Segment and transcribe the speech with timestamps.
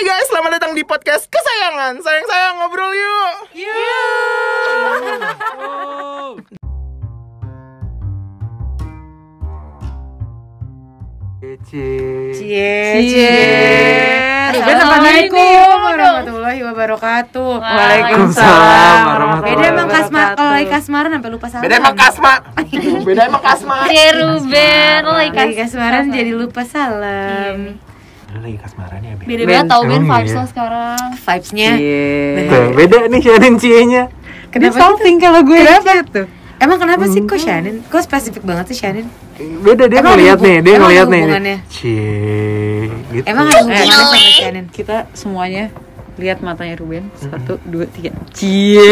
[0.00, 2.00] Hai guys, selamat datang di podcast kesayangan.
[2.00, 3.36] Sayang-sayang ngobrol yuk.
[11.68, 12.32] Cie.
[12.32, 12.72] Cie,
[13.12, 13.36] Cie.
[14.56, 17.52] Assalamualaikum warahmatullahi wabarakatuh.
[17.60, 21.64] Waalaikumsalam warahmatullahi Beda emang kasmar kalau lagi kasmaran sampai lupa salam.
[21.68, 22.32] Beda emang kasma.
[23.08, 23.74] Beda emang kasma.
[23.84, 27.76] Cie Ruben, lo lagi Lagi kas- kasmaran jadi lupa salam.
[28.30, 29.26] Lu lagi kasmaran ya, Ben?
[29.26, 30.38] Beda banget tau Ben vibes iya?
[30.38, 31.70] lo sekarang Vibes-nya.
[31.74, 34.02] Cie Tuh, beda nih Shannon Cie-nya.
[34.50, 36.26] Kenapa salting kalau gue Kenapa tuh?
[36.60, 37.76] Emang kenapa sih kok Shannon?
[37.90, 39.06] Kok spesifik banget sih Shannon?
[39.64, 41.58] Beda dia ngeliat nih, dia emang ada ngeliat nih.
[41.66, 43.24] Cie, gitu.
[43.26, 44.66] Emang ada hubungannya sama Shannon?
[44.70, 45.64] kita semuanya
[46.20, 48.76] lihat matanya Ruben satu dua tiga cie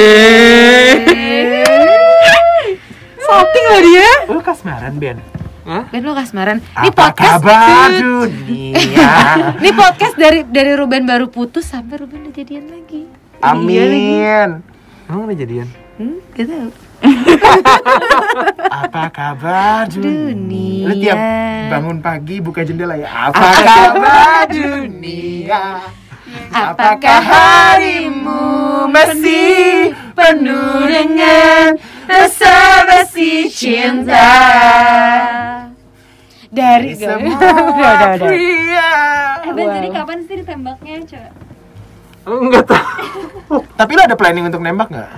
[3.29, 5.21] salting lah dia Lu kasmaran, Ben?
[5.69, 5.85] Hah?
[5.93, 6.65] Ben lo kasmaran.
[6.65, 7.45] Ini Apa podcast.
[7.45, 9.09] kabar dunia?
[9.61, 13.05] Ini podcast dari dari Ruben baru putus sampai Ruben udah jadian lagi.
[13.45, 14.65] Amin.
[15.05, 15.69] Emang udah jadian?
[16.01, 16.69] Hmm, gak tahu.
[18.81, 20.89] Apa kabar dunia?
[20.89, 21.21] Lu tiap
[21.69, 23.29] bangun pagi buka jendela ya.
[23.29, 25.85] Apa kabar dunia?
[26.49, 31.77] Apakah harimu masih penuh dengan
[32.09, 34.29] basi cinta?
[36.49, 38.25] Dari Semua udah, udah, udah.
[38.25, 38.91] pria.
[39.45, 41.31] Eh Ben jadi kapan sih ditembaknya coba?
[42.25, 43.57] Enggak tahu.
[43.79, 45.13] Tapi lu ada planning untuk nembak nggak?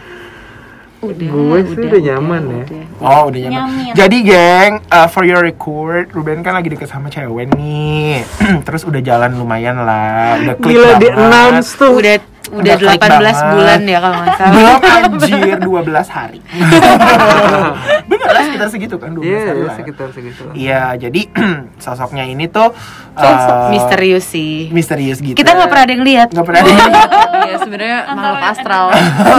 [1.01, 2.63] Gue sih udah nyaman ya.
[3.01, 3.57] Oh udah nyaman.
[3.57, 3.93] Nyamin.
[3.97, 8.27] Jadi geng, uh, for your record, Ruben kan lagi deket sama cewek nih.
[8.67, 11.25] Terus udah jalan lumayan lah, udah klik Gila di banget.
[11.25, 11.95] announce tuh.
[11.95, 13.37] Udah udah 18 banget.
[13.53, 14.53] bulan ya kalau nggak salah.
[14.57, 16.41] Belum anjir 12 hari.
[18.23, 19.75] Lah sekitar segitu kan 12 Iya, hari iya, lah.
[19.75, 20.43] sekitar segitu.
[20.53, 21.21] Iya, jadi
[21.85, 22.71] sosoknya ini tuh
[23.13, 24.69] Sosok uh, misterius sih.
[24.71, 25.35] misterius gitu.
[25.35, 26.29] Kita nggak pernah ada yang lihat.
[26.31, 27.03] Nggak pernah ada.
[27.51, 28.85] ya sebenarnya makhluk astral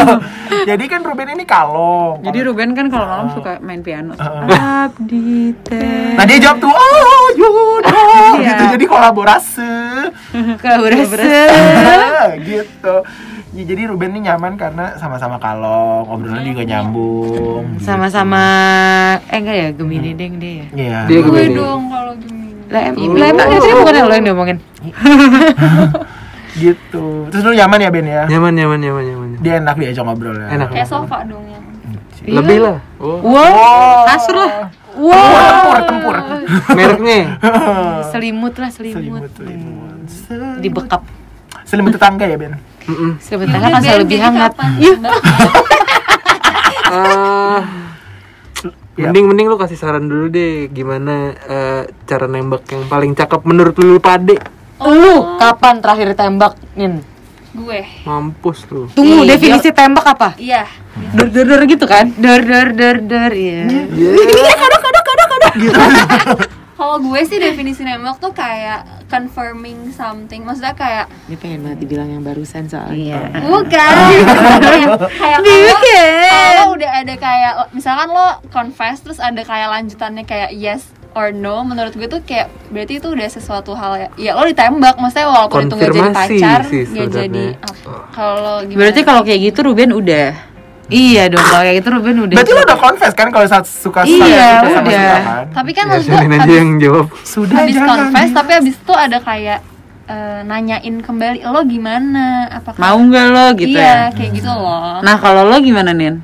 [0.69, 2.19] jadi kan Ruben ini kalong.
[2.19, 4.47] jadi Ruben kan kalau malam suka main piano Heeh.
[4.51, 8.03] abdi teh Nah dia jawab tuh, oh Yuda,
[8.35, 8.49] Iya.
[8.51, 8.63] gitu.
[8.75, 9.73] Jadi kolaborasi.
[10.61, 11.39] Kolaborasi.
[12.43, 12.95] gitu.
[13.51, 17.83] Ya, jadi Ruben ini nyaman karena sama-sama kalong, obrolan juga nyambung.
[17.83, 18.39] Sama-sama
[19.27, 20.65] eh enggak ya Gemini deng dia ya.
[20.71, 20.99] Iya.
[21.11, 21.59] Dia Gue Gemini.
[21.59, 24.57] dong kalau Gemini Lah em lah, emang itu bukan lo yang diomongin.
[26.63, 27.27] gitu.
[27.27, 28.23] Terus lu nyaman ya Ben ya?
[28.31, 29.29] Nyaman, nyaman, nyaman, nyaman.
[29.43, 30.47] Dia enak diajak ngobrol ya.
[30.55, 30.67] Enak.
[30.71, 31.63] Kayak sofa dong yang
[32.21, 32.77] Lebih lah.
[33.03, 33.19] Oh.
[33.19, 34.71] Wow, kasur lah.
[34.95, 36.15] Tempur, tempur, tempur.
[36.79, 37.19] Mereknya.
[38.15, 40.07] Selimut lah Selimut, selimut.
[40.07, 40.59] selimut.
[40.63, 41.03] Dibekap.
[41.71, 42.59] Selimut tetangga ya Ben?
[42.83, 43.15] Mm-mm.
[43.23, 44.51] Selimut tangan asal lebih jadi hangat.
[44.75, 44.93] Iya.
[46.91, 47.59] Ah,
[48.99, 49.07] Ya.
[49.07, 53.71] mending mending lu kasih saran dulu deh gimana eh, cara nembak yang paling cakep menurut
[53.79, 54.35] lu pade.
[54.83, 56.99] Lu kapan terakhir tembak, Nin?
[57.55, 58.91] Gue Mampus lu.
[58.91, 60.35] Tunggu, Iya, definisi tembak apa?
[60.35, 60.67] Iya
[61.15, 62.11] Dor dor dor gitu kan?
[62.19, 63.63] Dor dor dor dor ya.
[66.81, 70.41] Kalau gue sih definisi nembak tuh kayak confirming something.
[70.41, 73.29] Maksudnya kayak Dia pengen banget dibilang yang barusan soalnya.
[73.37, 73.93] Bukan.
[75.13, 75.77] Kayak kalau
[76.25, 80.81] kalau udah ada kayak Misalkan lo confess terus ada kayak lanjutannya kayak yes
[81.13, 84.09] or no Menurut gue tuh kayak berarti itu udah sesuatu hal ya.
[84.17, 87.45] Ya lo ditembak Maksudnya walaupun itu gak jadi Konfirmasi pacar sih Gak jadi
[88.11, 88.77] Kalau gimana?
[88.79, 90.50] berarti kalau kayak gitu Ruben udah
[90.91, 92.35] Iya dong, kalau kayak gitu Ruben udah.
[92.35, 94.19] Berarti lu udah confess kan kalau saat suka Iya,
[94.59, 94.99] suka sama udah.
[94.99, 95.45] suka kan?
[95.49, 97.05] Tapi kan Ya, maksud gue aja habis, yang jawab.
[97.23, 97.89] Sudah habis jangan.
[97.89, 99.59] confess Tapi habis itu ada kayak
[100.03, 102.25] eh, nanyain kembali Lo gimana?
[102.51, 106.19] Apakah mau nggak lo gitu iya, ya kayak gitu loh nah kalau lo gimana Nin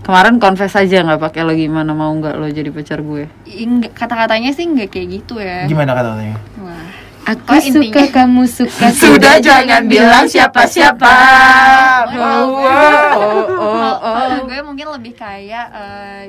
[0.00, 4.50] kemarin confess aja nggak pakai lo gimana mau nggak lo jadi pacar gue Enggak- Kata-katanya
[4.50, 6.36] sih nggak kayak gitu ya Gimana katanya?
[6.58, 6.83] Wah.
[7.26, 8.04] Aku Oh, suka intinya.
[8.14, 11.14] kamu suka Sudah jangan bilang siapa-siapa.
[12.06, 12.48] Gue- oh,
[13.16, 16.22] oh, kalau- kalau gue mungkin lebih kayak eh,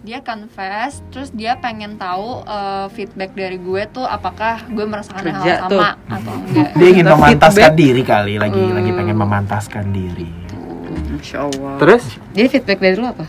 [0.00, 5.38] dia confess, terus dia pengen tahu eh, feedback dari gue tuh apakah gue merasakan hal
[5.38, 5.76] Kerja tuh.
[5.76, 6.68] sama atau enggak.
[6.74, 7.78] Dia ingin memantaskan feedback.
[7.78, 10.28] diri kali lagi lagi pengen memantaskan diri.
[11.10, 13.24] Masya Allah Terus Jadi feedback dari lu apa?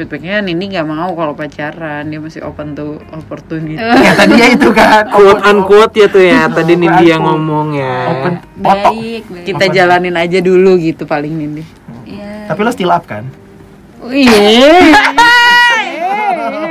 [0.00, 4.68] Feedbacknya Nini nggak mau kalau pacaran dia masih open to opportunity Ya tadi ya itu
[4.72, 5.12] kan.
[5.12, 7.92] quote unquote ya tuh ya tadi Nindi yang ngomong ya.
[8.08, 8.92] Open potok.
[8.96, 9.44] Baik, baik.
[9.44, 11.62] kita jalanin aja dulu gitu paling Nindi
[12.08, 12.48] Iya.
[12.48, 13.28] Tapi lo still up kan?
[14.02, 14.80] Iya.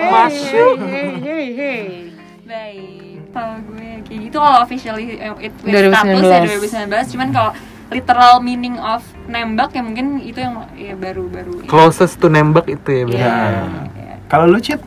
[0.09, 0.75] Masuk.
[2.41, 3.21] Baik.
[3.29, 6.17] Kalau gue kayak gitu kalau officially eh, it with 2019.
[6.17, 7.51] status ya 2019, cuman kalau
[7.89, 11.65] literal meaning of nembak ya mungkin itu yang ya baru-baru.
[11.65, 13.03] Closest to nembak itu ya.
[13.03, 13.05] Iya.
[13.05, 13.53] benar.
[13.91, 14.13] Ya.
[14.25, 14.77] Kalau lu cheat?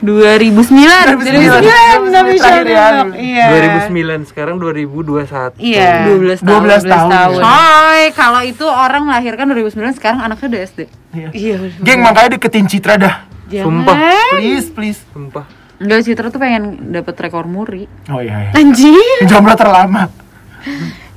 [0.00, 3.04] 2009 2009 tapi Terakhir ya.
[3.04, 3.16] nembak.
[3.20, 3.46] Iya.
[3.84, 6.08] 2009 sekarang 2021 Iya.
[6.08, 7.40] 12 tahun 12 tahun.
[7.40, 10.80] Coy, kalau itu orang melahirkan 2009 sekarang anaknya udah SD
[11.12, 11.54] Iya.
[11.80, 13.16] Geng makanya deketin Citra dah.
[13.50, 13.96] Sumpah
[14.32, 15.00] Please, please.
[15.10, 15.44] Sumpah
[15.76, 18.50] Enggak, Citra tuh pengen dapet rekor muri Oh iya, iya.
[18.54, 19.24] Anjir.
[19.24, 20.08] Jomblo terlama.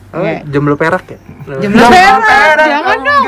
[0.10, 1.18] Oh, jomblo perak ya?
[1.58, 2.58] Jomblo perak.
[2.60, 3.24] Jangan dong.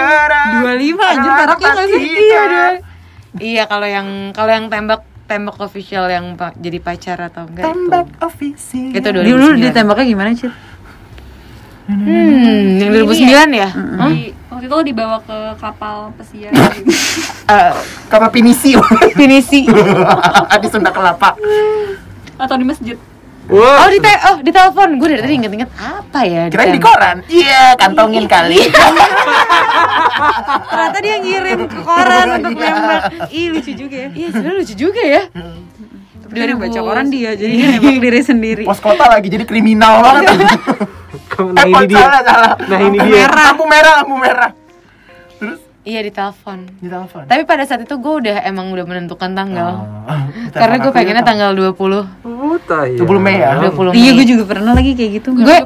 [0.62, 2.02] 25 anjir peraknya gak sih?
[2.02, 2.74] Iya, deh.
[3.36, 8.06] Iya, kalau yang kalau yang tembak tembak official yang pa- jadi pacar atau enggak Tembak
[8.08, 8.18] itu.
[8.22, 8.94] official.
[8.94, 9.66] Itu Dulu 2009.
[9.66, 10.54] ditembaknya gimana, Cit?
[11.86, 13.70] Hmm, yang 2009 ya?
[14.08, 16.50] Di- waktu itu lo dibawa ke kapal pesiar
[17.48, 17.72] Eh,
[18.08, 18.74] Kapa pinisi
[19.20, 19.70] finisi.
[20.62, 21.34] di Sunda Kelapa.
[22.36, 22.98] atau di masjid
[23.46, 24.98] Wah Oh, di te oh, di telepon.
[24.98, 26.50] Gue dari tadi inget-inget apa ya?
[26.50, 27.18] Kirain di koran.
[27.28, 28.58] Iya, kantongin kali.
[30.66, 33.02] Ternyata dia ngirim ke koran untuk nembak.
[33.30, 34.10] Ih, lucu juga ya.
[34.12, 35.22] Iya, sebenarnya lucu juga ya.
[36.26, 40.02] Dia yang baca koran dia, jadi dia nembak diri sendiri Pos kota lagi jadi kriminal
[40.02, 40.26] banget.
[41.30, 42.52] Kamu- eh, Nah ini pos dia salah, salah.
[42.66, 43.22] Nah, ini Lampu dia.
[43.24, 44.50] Merah, lampu merah, lampu merah.
[45.86, 46.66] Iya, di telepon.
[46.82, 47.30] di telepon.
[47.30, 49.86] Tapi pada saat itu gue udah emang udah menentukan tanggal.
[50.10, 50.26] Oh.
[50.60, 53.62] Karena gue pengennya tanggal 20 Oh tai 20 Mei ya?
[53.62, 54.18] 20 Iya, Mei.
[54.18, 55.58] gue juga pernah lagi kayak gitu gue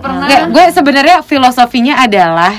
[0.50, 2.52] gue sebenarnya filosofinya adalah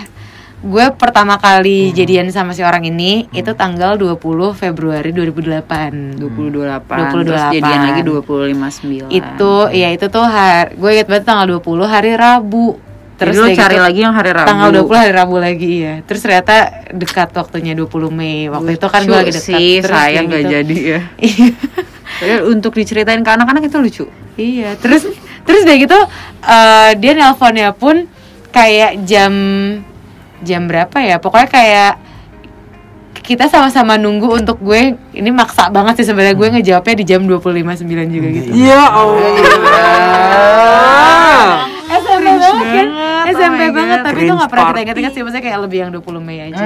[0.61, 4.21] gue pertama kali jadian sama si orang ini itu tanggal 20
[4.53, 7.25] Februari 2008 2028 2028.
[7.25, 12.13] Terus jadian lagi 259 itu ya itu tuh hari gue inget banget tanggal 20 hari
[12.13, 12.77] Rabu
[13.21, 15.95] Terus lo udah cari gitu, lagi yang hari Rabu tanggal 20 hari Rabu lagi ya
[16.09, 16.55] terus ternyata
[16.89, 20.41] dekat waktunya 20 Mei waktu itu kan gue lagi dekat sih, terus sayang kayak gak
[20.41, 20.55] gitu.
[20.57, 21.01] jadi ya
[22.21, 22.43] Iya.
[22.43, 25.05] Untuk diceritain ke anak-anak itu lucu Iya, terus
[25.45, 25.99] terus udah gitu
[26.43, 28.09] eh, dia nelponnya pun
[28.51, 29.33] kayak jam
[30.41, 31.21] jam berapa ya?
[31.21, 31.93] Pokoknya kayak
[33.21, 37.85] kita sama-sama nunggu untuk gue ini maksa banget sih sebenarnya gue ngejawabnya di jam 25.09
[38.11, 38.51] juga gitu.
[38.57, 39.21] Ya Allah
[41.91, 42.89] SMP banget kan?
[43.31, 44.07] Banget, SMP oh banget, God.
[44.07, 46.65] tapi itu gak pernah kita ingat-ingat sih Maksudnya kayak lebih yang 20 Mei aja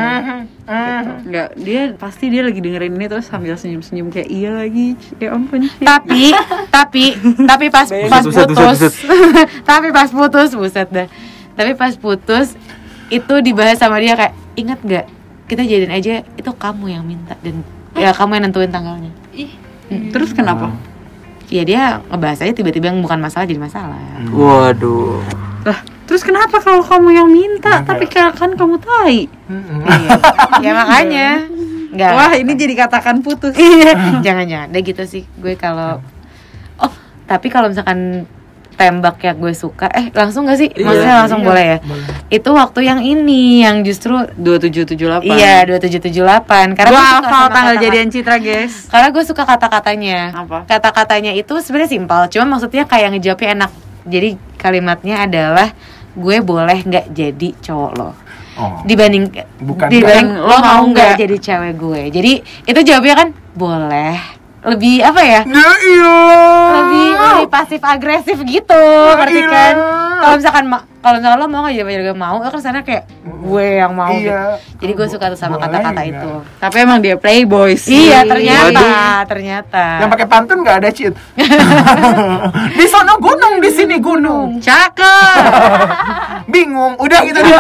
[1.25, 4.96] Enggak, dia pasti dia lagi dengerin ini terus sambil senyum-senyum kayak iya lagi.
[5.20, 5.69] Ya ampun.
[5.69, 6.32] Cit." Tapi,
[6.72, 7.05] tapi,
[7.44, 8.94] tapi pas pas Buset, buset, putus buset.
[9.70, 11.08] Tapi pas putus, buset dah
[11.52, 12.56] Tapi pas putus
[13.12, 15.06] Itu dibahas sama dia kayak Ingat gak?
[15.50, 17.60] Kita jadiin aja Itu kamu yang minta Dan
[17.94, 19.52] ya kamu yang nentuin tanggalnya ih
[20.10, 20.72] Terus kenapa?
[21.55, 25.23] Ya dia ngebahas aja tiba-tiba yang bukan masalah jadi masalah Waduh
[25.62, 27.87] Lah, terus kenapa kalau kamu yang minta Enggak.
[27.87, 29.31] tapi kan kan kamu tai?
[29.31, 30.19] Iya
[30.59, 31.29] Ya makanya
[31.95, 33.55] Enggak Wah, ini jadi katakan putus.
[33.55, 34.67] Iya, jangan-jangan.
[34.67, 36.03] Udah gitu sih gue kalau
[36.75, 36.91] Oh,
[37.25, 38.27] tapi kalau misalkan
[38.75, 40.69] tembak yang gue suka, eh langsung gak sih?
[40.69, 41.79] Iya, Maksudnya langsung iya, boleh ya?
[41.81, 42.06] boleh.
[42.29, 45.25] Itu waktu yang ini yang justru 2778.
[45.25, 48.75] iya 2778 karena gue suka hafal tanggal kata-kata- jadian Citra, guys.
[48.87, 50.19] Karena gue suka kata-katanya.
[50.37, 50.59] Apa?
[50.65, 53.71] Kata-katanya itu sebenarnya simpel, cuma maksudnya kayak ngejawabnya enak.
[54.05, 55.69] Jadi kalimatnya adalah
[56.12, 58.11] gue boleh nggak jadi cowok lo
[58.55, 58.79] Oh.
[58.85, 61.19] dibanding Bukan dibanding lo mau nggak?
[61.19, 62.32] jadi cewek gue jadi
[62.65, 64.15] itu jawabnya kan boleh
[64.64, 66.16] lebih apa ya Ya iya.
[66.75, 68.84] lebih lebih pasif agresif gitu
[69.14, 69.49] ngerti iya.
[69.49, 69.75] kan
[70.16, 70.64] kalau misalkan
[70.99, 73.05] kalau misalkan lo mau nggak jadi juga mau lo kan sana kayak
[73.44, 74.56] gue yang mau Iya.
[74.56, 74.81] gitu.
[74.81, 76.06] jadi gue suka tuh sama kata-kata nggak?
[76.08, 78.08] itu Tapi emang dia playboy sih.
[78.08, 79.20] iya ternyata Waduh.
[79.28, 81.12] ternyata Yang pakai pantun nggak ada cheat.
[82.81, 84.64] di sana gunung, di sini gunung.
[84.64, 85.44] Cakep.
[86.52, 86.96] Bingung.
[86.96, 87.41] Udah gitu.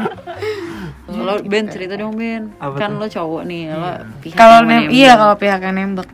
[1.10, 2.54] Lo Ben cerita dong Ben.
[2.56, 3.02] Apa kan tuh?
[3.02, 3.90] lo cowok nih, lo
[4.22, 6.08] pihak kalau yang nem iya kalau pihak yang nembak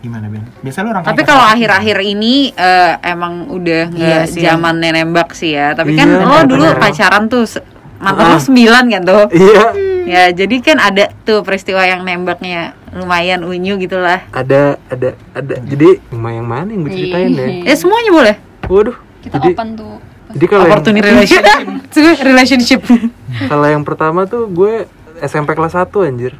[0.00, 0.44] Gimana Ben?
[0.62, 5.52] Biasa lu orang Tapi kalau akhir-akhir ini eh, emang udah nggak Iya zamannya nembak sih
[5.52, 5.74] ya.
[5.74, 7.42] Tapi kan Iya, lo dulu pacaran tuh
[7.98, 8.40] mantan lo Ah.
[8.40, 9.24] sembilan kan tuh.
[9.34, 9.64] Iya
[10.06, 14.22] Ya jadi kan ada tuh peristiwa yang nembaknya lumayan unyu gitulah.
[14.30, 18.34] Ada Ada Ada Jadi Emang yang mana yang gue ceritain ya Eh semuanya boleh.
[18.70, 19.94] Waduh kita Jadi open tuh
[20.28, 21.44] Jadi kalau yang, Opportunity relationship
[22.26, 22.80] relationship
[23.46, 24.84] kalau yang pertama tuh gue
[25.18, 26.32] SMP kelas 1 anjir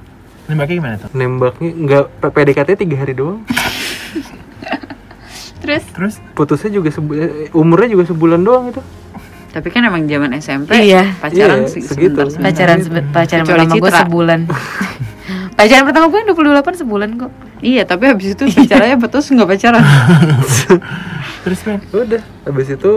[0.47, 1.09] Nembaknya gimana tuh?
[1.13, 3.43] Nembaknya Nggak PDKT 3 hari doang
[5.59, 8.81] terus Terus Putusnya juga eh, Umurnya juga sebulan doang itu
[9.51, 11.17] Tapi kan emang zaman SMP Iya.
[11.17, 12.13] pacaran Iya, se- segitu.
[12.13, 12.45] sebentar, sebentar.
[12.45, 14.41] pacaran sebe- pacaran Kecuali pertama gue sebulan
[15.57, 19.81] pacaran pertama gue yang 28 sebulan kok Iya tapi habis itu pacarannya betul nggak pacaran.
[21.41, 21.81] terus Ben.
[21.89, 22.93] Udah Habis itu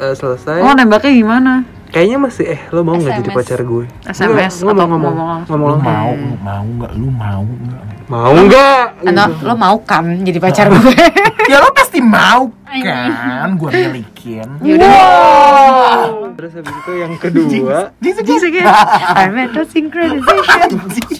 [0.00, 1.52] eh, Selesai Oh nembaknya gimana?
[1.90, 5.68] Kayaknya masih Eh lo mau nggak jadi pacar gue SMS atau ngomong ngomong ngomong ngomong
[5.68, 5.82] Lu ngomong.
[5.82, 6.92] mau, lu mau nggak?
[6.94, 7.82] Lu mau nggak?
[8.06, 9.42] Mau nggak Ano, Gitu.
[9.42, 10.94] lo mau kan jadi pacar gue
[11.50, 13.48] Ya lo pasti mau kan?
[13.56, 14.48] Gue milikin.
[16.32, 18.66] Terus habis itu yang kedua Jinx, jinx, jinx.
[19.12, 20.70] I met a synchronization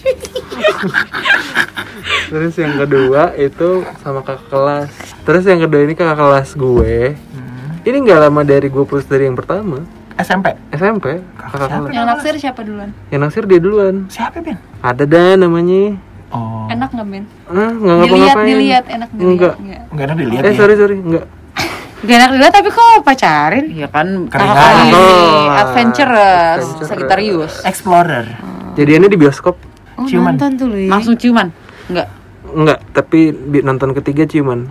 [2.27, 3.69] terus yang kedua itu
[3.99, 4.89] sama kakak kelas
[5.21, 7.60] terus yang kedua ini kakak kelas gue Hmm.
[7.83, 9.81] Ini nggak lama dari gue putus dari yang pertama
[10.13, 10.53] SMP.
[10.69, 11.77] SMP kakak siapa?
[11.81, 12.89] kelas Yang naksir siapa duluan?
[13.09, 14.57] yang naksir dia duluan Siapa, Ben?
[14.79, 15.97] ada dah namanya
[16.29, 16.63] Oh.
[16.65, 17.23] Enak nggak Ben?
[17.45, 19.27] ah nggak Dilihat, ngapa-ngapain dilihat, enak dilihat.
[19.27, 19.53] Enggak.
[19.57, 19.81] Nggak.
[19.89, 20.55] Enggak enak dilihat eh ya.
[20.55, 21.25] sorry sorry enggak
[22.01, 23.65] Gak enak dilihat tapi kok pacarin?
[23.67, 24.85] Iya kan kakak banget.
[24.87, 25.59] ini Oh.
[25.59, 26.63] adventurous.
[26.81, 27.53] Sagittarius.
[27.61, 28.25] Explorer.
[28.71, 29.55] jadiannya di bioskop
[29.93, 30.33] Oh, Ciuman.
[30.33, 30.67] nonton tuh.
[30.87, 31.51] Langsung ciuman.
[31.85, 32.07] Enggak.
[32.53, 34.67] Enggak tapi bi- nonton ketiga ciuman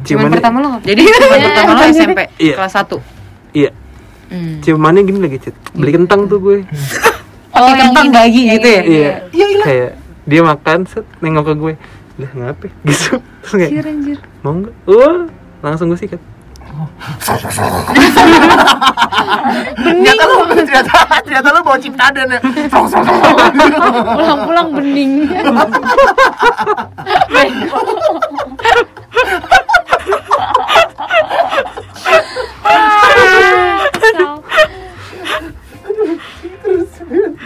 [0.00, 0.70] Ciuman ciumannya pertama lo?
[0.80, 2.54] Jadi ciuman pertama lo SMP Iya.
[2.56, 3.00] kelas 1.
[3.54, 3.70] iya
[4.26, 4.62] Hmm.
[4.62, 5.54] ciumannya gini lagi Cit.
[5.72, 6.62] beli kentang tuh gue
[7.50, 8.14] Oh, yang kentang ini.
[8.14, 8.82] bagi gitu ya.
[8.86, 9.12] iya
[9.60, 9.90] kayak
[10.22, 11.74] dia makan set nengok ke gue
[12.16, 14.18] lah ngapa gitu terus kayak Anjir, anjir.
[14.40, 15.26] mau nggak wah
[15.60, 16.22] langsung gue sikat
[19.80, 20.92] Ternyata lu ternyata
[21.24, 22.40] ternyata lu bawa ciptadan ya.
[24.16, 25.12] Pulang-pulang bening.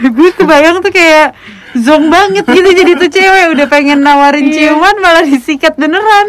[0.05, 1.33] gue kebayang tuh kayak
[1.75, 6.27] zong banget gitu jadi tuh cewek udah pengen nawarin ciuman malah disikat beneran.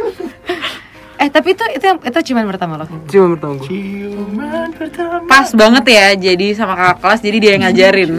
[1.17, 2.85] Eh tapi itu itu yang itu ciuman pertama lo.
[3.07, 5.17] ciuman pertama gue Ciuman pertama.
[5.25, 8.11] Pas banget ya jadi sama kakak kelas jadi dia yang ngajarin.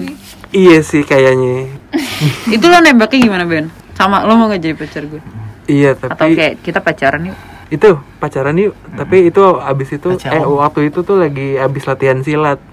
[0.49, 1.69] iya sih kayaknya
[2.55, 3.67] Itu lo nembaknya gimana Ben?
[3.93, 5.21] Sama lo mau gak jadi pacar gue?
[5.65, 7.37] iya Atau tapi kayak kita pacaran yuk?
[7.67, 10.33] itu pacaran yuk tapi itu abis itu Pacaran.
[10.33, 12.63] eh waktu itu tuh lagi abis latihan silat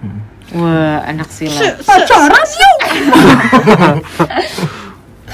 [0.55, 1.83] Wah, anak silat.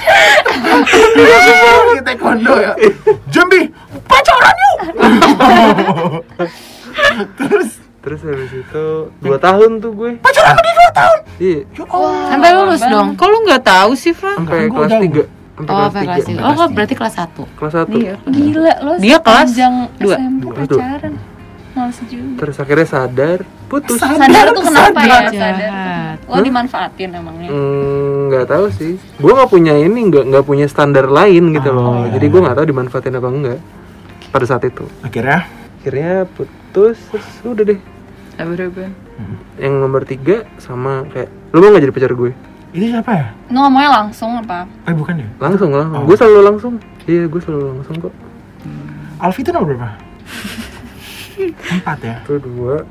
[0.01, 2.73] Kita taekwondo ya.
[3.27, 3.61] Jambi,
[4.03, 4.77] pacaran yuk.
[7.37, 7.69] Terus
[8.01, 11.17] terus habis itu dua tahun tuh gue pacaran dia dua tahun.
[11.37, 11.83] iya Ya.
[12.27, 13.07] Sampai lulus dong.
[13.13, 14.33] Kok lo gak tahu sih Fa?
[14.33, 15.23] Enggak, sampai kan gua kelas tiga
[15.61, 16.41] Oh, kelas sampai tiga kelas tiga.
[16.41, 17.53] Oh, kok berarti kelas 1.
[17.53, 18.15] kelas satu Iya.
[18.25, 20.15] Gila lo Dia kelas sepanjang dua.
[20.15, 20.79] SMP Kelas dua.
[20.81, 21.13] pacaran.
[21.71, 22.35] Males juga.
[22.35, 23.39] terus akhirnya sadar
[23.71, 25.07] putus Sadar tuh kenapa ya?
[25.07, 25.31] Jahat.
[25.31, 26.15] Sadar.
[26.27, 27.47] Lo dimanfaatin emangnya.
[27.47, 32.03] Hmm, nggak tahu sih gue nggak punya ini nggak nggak punya standar lain gitu loh
[32.07, 32.31] iya, jadi iya.
[32.31, 33.59] gue nggak tahu dimanfaatin apa enggak
[34.31, 35.47] pada saat itu Akhirnya
[35.83, 37.79] akhirnya putus terus udah deh
[38.39, 38.91] ya Ben.
[39.59, 42.31] yang nomor tiga sama kayak lu mau nggak jadi pacar gue
[42.71, 43.27] ini siapa ya?
[43.51, 44.63] Lo ngomongnya langsung apa?
[44.87, 45.27] Eh bukan ya?
[45.43, 46.07] langsung langsung Oh.
[46.07, 46.73] gue selalu langsung
[47.03, 48.13] iya gue selalu langsung kok
[49.21, 49.89] Alfi itu nomor berapa?
[51.75, 52.15] Empat ya?
[52.23, 52.87] satu dua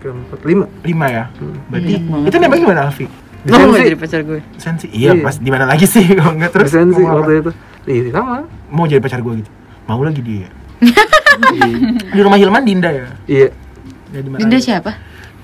[0.00, 1.24] tiga empat lima Lima ya?
[1.68, 2.26] Berarti Banyak banget.
[2.26, 3.06] itu nembak gimana Alfi?
[3.40, 3.84] Di Lo mau sensi.
[3.86, 4.40] jadi pacar gue?
[4.56, 4.86] Sensi?
[4.90, 5.22] Iya, Iya.
[5.22, 7.12] pas di mana lagi sih kalau enggak terus apa?
[7.14, 7.50] waktu itu
[7.86, 8.34] iya sama
[8.68, 9.50] mau jadi pacar gue gitu.
[9.84, 10.48] Mau lagi dia.
[12.10, 13.06] di rumah Hilman Dinda ya?
[13.26, 13.48] iya
[14.10, 14.28] Ya, di.
[14.34, 14.90] Dinda siapa?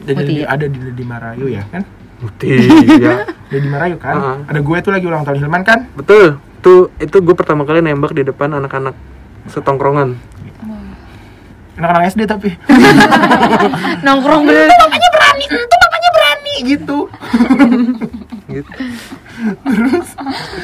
[0.03, 0.45] Ada di, Mutia.
[0.47, 1.83] ada di, di Marayu ya kan?
[2.43, 4.15] iya Ada di Marayu kan?
[4.15, 4.37] Uh-huh.
[4.45, 5.79] Ada gue tuh lagi ulang tahun Hilman kan?
[5.93, 8.97] betul tuh itu gue pertama kali nembak di depan anak-anak
[9.47, 10.19] setongkrongan
[11.77, 12.49] Anak-anak SD tapi
[14.05, 14.69] Nongkrong bener.
[14.71, 16.99] bapaknya berani, itu bapaknya berani gitu.
[18.55, 18.71] gitu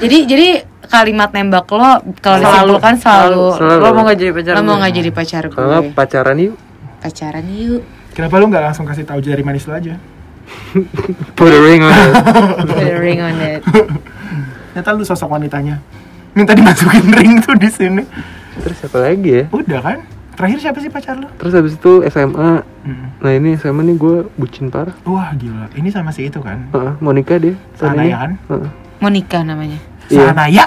[0.00, 0.48] Jadi jadi
[0.84, 3.80] kalimat nembak lo kalau selalu kan selalu, Selalu.
[3.80, 5.92] Lo mau gak jadi pacar lo mau nggak jadi pacar kalau nggak gue?
[5.94, 6.56] pacaran yuk
[6.98, 7.82] Pacaran yuk.
[8.12, 9.96] Kenapa lu nggak langsung kasih tahu jari manis lu aja?
[11.38, 12.12] put a ring on it
[12.62, 13.60] Put a ring on it.
[14.72, 15.80] Ternyata lu sosok wanitanya.
[16.32, 18.04] Minta dimasukin ring tuh di sini.
[18.54, 19.98] terus siapa lagi ya Udah kan?
[20.42, 21.30] Terakhir siapa sih pacar lu?
[21.38, 23.14] terus habis itu SMA Hmm.
[23.22, 26.66] nah ini SMA nih gue bucin parah Wah gila, ini sama si itu kan?
[26.68, 28.10] Heeh, mau nikah dia tahun Sana ini.
[28.10, 28.30] ya kan?
[28.48, 28.68] Heeh.
[28.98, 29.78] Monica namanya.
[30.08, 30.24] Iya.
[30.28, 30.64] Sanaya.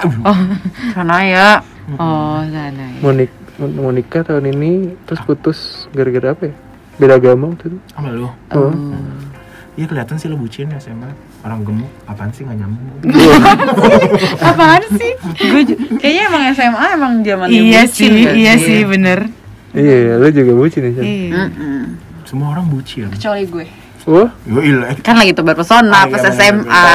[0.90, 1.48] Sana ya.
[1.94, 2.98] Oh, sana ya.
[2.98, 3.28] mau nik
[3.58, 4.72] mau nikah tahun ini
[5.04, 5.58] terus putus
[5.90, 6.54] gara-gara apa ya
[6.96, 8.32] beda agama waktu itu Sama lu.
[8.48, 8.72] Heeh.
[9.76, 11.12] Iya kelihatan sih lu bucin ya SMA.
[11.42, 13.12] Orang gemuk, apaan sih nggak nyambung?
[14.42, 15.12] Apaan sih?
[15.38, 15.62] gue
[15.96, 19.28] kayaknya emang SMA emang zaman iya sih, iya sih bener.
[19.76, 20.92] Iya lu juga bucin ya?
[20.96, 21.42] Iya.
[22.24, 23.06] Semua orang bucin.
[23.08, 23.66] Kecuali gue.
[24.04, 24.96] wah Yo ilah.
[25.00, 26.86] Kan lagi tebar Ah, pesona iya, pas SMA.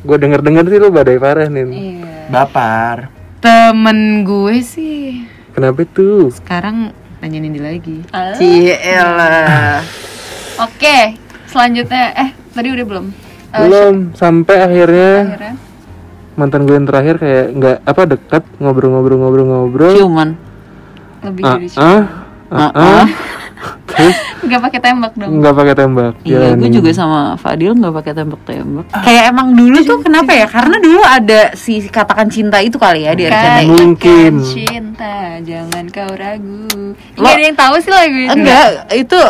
[0.00, 2.28] gue denger dengar sih lu badai parah nih Iya.
[2.28, 2.96] Bapar.
[3.38, 8.04] Temen gue sih kenapa tuh sekarang nanyain dia lagi.
[8.10, 8.36] Halo?
[8.36, 9.80] Cielah.
[10.60, 11.16] Oke,
[11.46, 13.06] selanjutnya eh tadi udah belum?
[13.50, 15.54] Eh, belum sampai akhirnya Akhirnya
[16.34, 19.94] mantan gue yang terakhir kayak nggak apa dekat ngobrol-ngobrol-ngobrol-ngobrol
[21.24, 22.02] lebih ah dari ah
[22.50, 23.04] ah, ah.
[23.86, 25.40] terus Gak pakai tembak dong.
[25.40, 26.72] nggak pakai tembak Iya, gue jalanin.
[26.74, 28.86] juga sama Fadil nggak pakai tembak-tembak.
[28.92, 30.44] Kayak emang dulu tuh kenapa ya?
[30.44, 33.32] Karena dulu ada si katakan cinta itu kali ya di RCTI.
[33.32, 34.32] Katakan Mungkin.
[34.44, 36.68] cinta, jangan kau ragu.
[37.16, 38.34] Lo- Gak ada yang tahu sih lagu itu.
[38.34, 39.20] Enggak, itu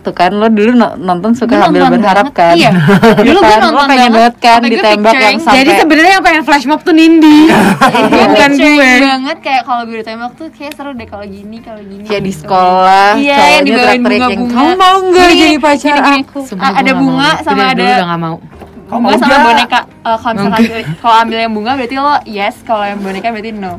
[0.00, 2.38] tuh kan lo dulu no- nonton suka Gue sambil nonton berharap banget.
[2.38, 2.70] kan Iya.
[3.26, 6.42] Dulu gue kan lo nonton pengen banget, kan ditembak yang sampai Jadi sebenarnya yang pengen
[6.42, 7.38] flash mob tuh Nindi.
[8.10, 8.90] gue Bukan gue.
[9.00, 12.30] banget kayak kalau gue ditembak tuh kayak seru deh kalau gini kalau gini kayak di
[12.30, 12.40] gitu.
[12.40, 14.54] sekolah Iya, yang cowoknya dibawain teriak-teriak yang, bunga-bunga.
[14.54, 16.20] kamu mau nggak jadi pacar gini, gini.
[16.22, 17.42] aku Ah, ada nggak bunga mau.
[17.42, 18.36] sama ada- udah gak mau.
[18.84, 19.44] Kau bunga sama nggak?
[19.44, 19.80] boneka
[20.14, 20.62] kalau misalkan
[20.96, 23.72] kalau ambil yang bunga berarti lo yes kalau yang boneka berarti no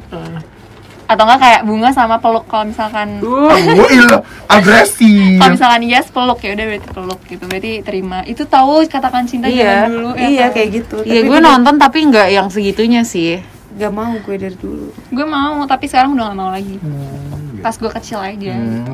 [1.09, 3.49] atau enggak kayak bunga sama peluk kalau misalkan Oh,
[3.89, 5.41] iya, agresif.
[5.41, 7.43] kalau misalkan yes peluk ya udah berarti peluk gitu.
[7.43, 8.21] Berarti terima.
[8.23, 9.89] Itu tahu katakan cinta iya.
[9.89, 10.53] dulu ya Iya kan?
[10.53, 10.95] kayak gitu.
[11.01, 13.41] iya gue nonton tapi nggak yang segitunya sih.
[13.71, 14.91] Gak mau gue dari dulu.
[14.91, 16.77] gue mau tapi sekarang udah gak mau lagi.
[16.77, 18.53] Hmm, pas gue kecil aja.
[18.53, 18.85] Hmm,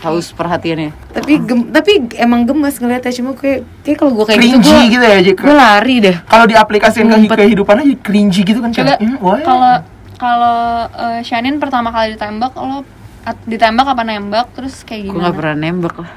[0.00, 0.92] haus perhatiannya.
[1.10, 3.10] Tapi gem- tapi emang gemes ngeliatnya.
[3.10, 6.16] Cuma kayak kayak kalau gue kayak gitu Cringy gue gitu ya, gue lari deh.
[6.22, 9.74] Kalau diaplikasikan ke kehidupan aja cringy gitu kan coba "Hmm, why?" kalau
[10.16, 12.82] kalau eh, Shanin pertama kali ditembak lo
[13.22, 14.46] at- ditembak apa nembak?
[14.52, 16.12] Terus kayak gue nggak gimana pernah nembak lah.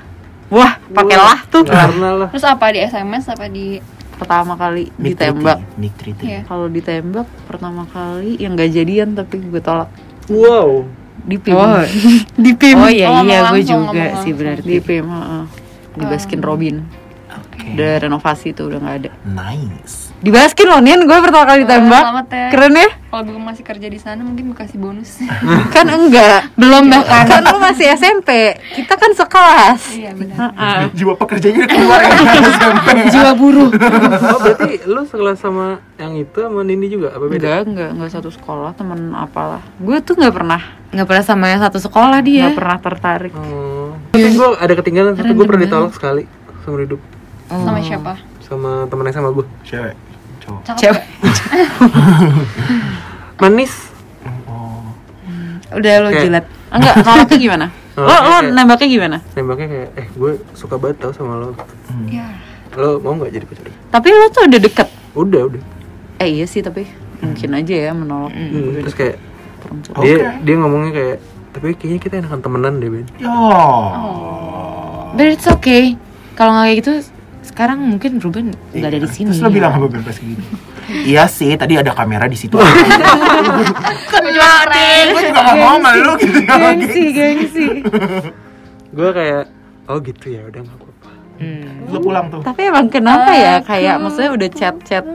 [0.48, 1.64] Wah pakai lah tuh.
[1.64, 2.30] karena lah.
[2.30, 5.60] Terus apa di SMS apa di pertama kali Nick ditembak.
[5.76, 5.94] Nick.
[6.20, 6.42] Iya.
[6.44, 9.92] kalau ditembak pertama kali yang gak jadian tapi gue tolak.
[10.28, 10.88] Wow.
[11.20, 11.84] Di PIM Oh,
[12.44, 14.64] di PIM oh iya Oh, iya gue juga sih berarti.
[14.64, 15.44] di PIM heeh.
[15.94, 16.82] di Baskin Robin.
[17.30, 17.74] Oke.
[17.74, 19.12] udah renovasi tuh udah nggak ada.
[19.24, 20.07] Nice.
[20.18, 22.02] Di Baskin loh Nian gue pertama kali ditembak.
[22.02, 22.48] selamat ya.
[22.50, 22.90] keren ya?
[23.08, 25.22] Kalau gue masih kerja di sana mungkin gue kasih bonus.
[25.76, 26.50] Kan enggak.
[26.58, 27.30] Belum bahkan.
[27.30, 29.82] kan lu masih SMP kita kan sekelas.
[29.94, 30.38] Iya benar.
[30.58, 30.80] Heeh.
[30.98, 32.18] Jiwa pekerjanya keluar ya
[32.58, 32.88] SMP.
[33.14, 33.70] Jiwa buruh.
[33.70, 37.14] oh berarti lu sekelas sama yang itu sama Nindi juga?
[37.14, 37.62] Apa beda?
[37.62, 37.90] Enggak enggak.
[37.94, 39.62] Enggak satu sekolah temen apalah.
[39.78, 40.62] Gue tuh nggak pernah.
[40.90, 42.50] Nggak pernah sama yang satu sekolah dia.
[42.50, 43.34] nggak pernah tertarik.
[43.38, 43.94] Oh.
[44.18, 46.24] Tapi gue ada ketinggalan satu gue pernah ditolak sekali
[46.66, 47.02] seumur hidup.
[47.48, 48.14] Sama siapa?
[48.42, 50.07] Sama temennya sama gue Cewek.
[50.48, 50.78] Cowok.
[50.78, 51.04] Cewek.
[53.38, 53.74] manis
[54.46, 54.82] Oh.
[55.72, 56.46] Udah lo Kayak- jilat.
[56.70, 61.12] enggak nolaknya gimana lo lo kayak- nembaknya gimana nembaknya kayak eh gue suka banget tau
[61.12, 61.56] sama lo
[62.06, 62.28] ya
[62.74, 65.62] lo mau nggak jadi pacar tapi lo tuh udah deket udah udah
[66.18, 66.84] eh iya sih tapi
[67.18, 69.16] mungkin aja ya menolak Hmm, terus kayak
[69.60, 71.18] perempuan dia dia ngomongnya kayak
[71.50, 73.32] tapi kayaknya kita enakan temenan deh Ben Yo.
[75.10, 75.98] But it's okay.
[76.34, 76.92] Kalau nggak kayak gitu
[77.48, 79.32] sekarang mungkin Ruben nggak ada di sini.
[79.32, 80.38] Terus lo bilang apa Ben pas gini?
[80.88, 82.56] Iya sih, tadi ada kamera di situ.
[84.08, 86.40] keren Gue juga gak mau sama lu gitu.
[86.42, 87.66] gengsi, gengsi.
[88.90, 89.44] gue kayak
[89.86, 90.96] oh gitu ya udah nggak apa-apa
[91.38, 91.86] Hmm.
[91.88, 92.42] Lu pulang tuh.
[92.42, 95.06] tapi emang kenapa ya kayak maksudnya udah chat chat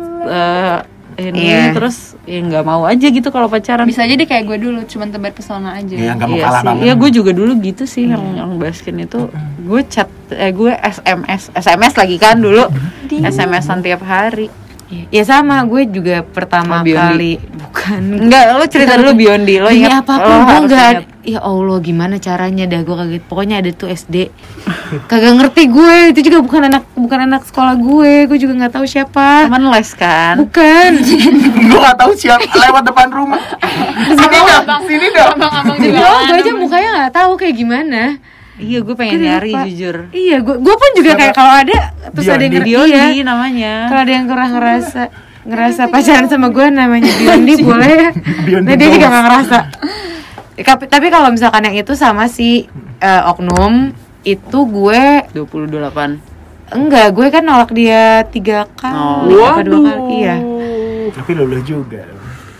[1.13, 1.75] ini Iya.
[1.75, 5.29] terus ya nggak mau aja gitu kalau pacaran bisa jadi kayak gue dulu cuma tebar
[5.31, 6.67] pesona aja Iya, gak mau iya kalah sih.
[6.69, 6.83] banget.
[6.87, 9.29] Iya, gue juga dulu gitu sih yang yang baskin itu
[9.59, 12.67] gue chat eh gue SMS SMS lagi kan dulu
[13.11, 14.49] SMS-an tiap hari
[15.09, 18.29] Ya sama, gue juga pertama Oh, kali bukan.
[18.29, 20.93] enggak lo cerita dulu Biondi lo ingat apa pun lo gue nggak.
[20.93, 21.05] ingat.
[21.23, 23.23] Ya Allah, gimana caranya dah gue kaget.
[23.25, 24.29] Pokoknya ada tuh SD.
[25.07, 26.13] Kagak ngerti gue.
[26.13, 28.29] Itu juga bukan anak bukan anak sekolah gue.
[28.29, 29.49] Gue juga nggak tahu siapa.
[29.49, 30.91] teman les kan Bukan.
[31.73, 33.41] Gue gak tahu siapa lewat depan rumah.
[34.13, 35.33] Sini dong, sini dong.
[35.33, 38.03] abang-abang juga gue aja mukanya nggak tahu kayak gimana.
[38.63, 42.27] Iya gue pengen Gue nyari jujur Iya, gue gue pun juga kayak kalau ada terus
[42.27, 42.71] ada yang Biondi.
[42.71, 43.03] ngerti ya.
[43.03, 45.03] Biondi namanya Kalau ada yang kurang ngerasa
[45.51, 48.09] ngerasa pacaran sama gue namanya Biondi boleh ya.
[48.59, 49.59] Nah, dia juga gak ngerasa.
[50.55, 53.91] Tapi, tapi kalau misalkan yang itu sama si eh, oknum
[54.23, 56.31] itu gue 28
[56.73, 58.95] enggak gue kan nolak dia tiga kali
[59.35, 59.51] Oh.
[59.51, 60.37] apa dua kali iya
[61.11, 62.01] Tapi luluh juga.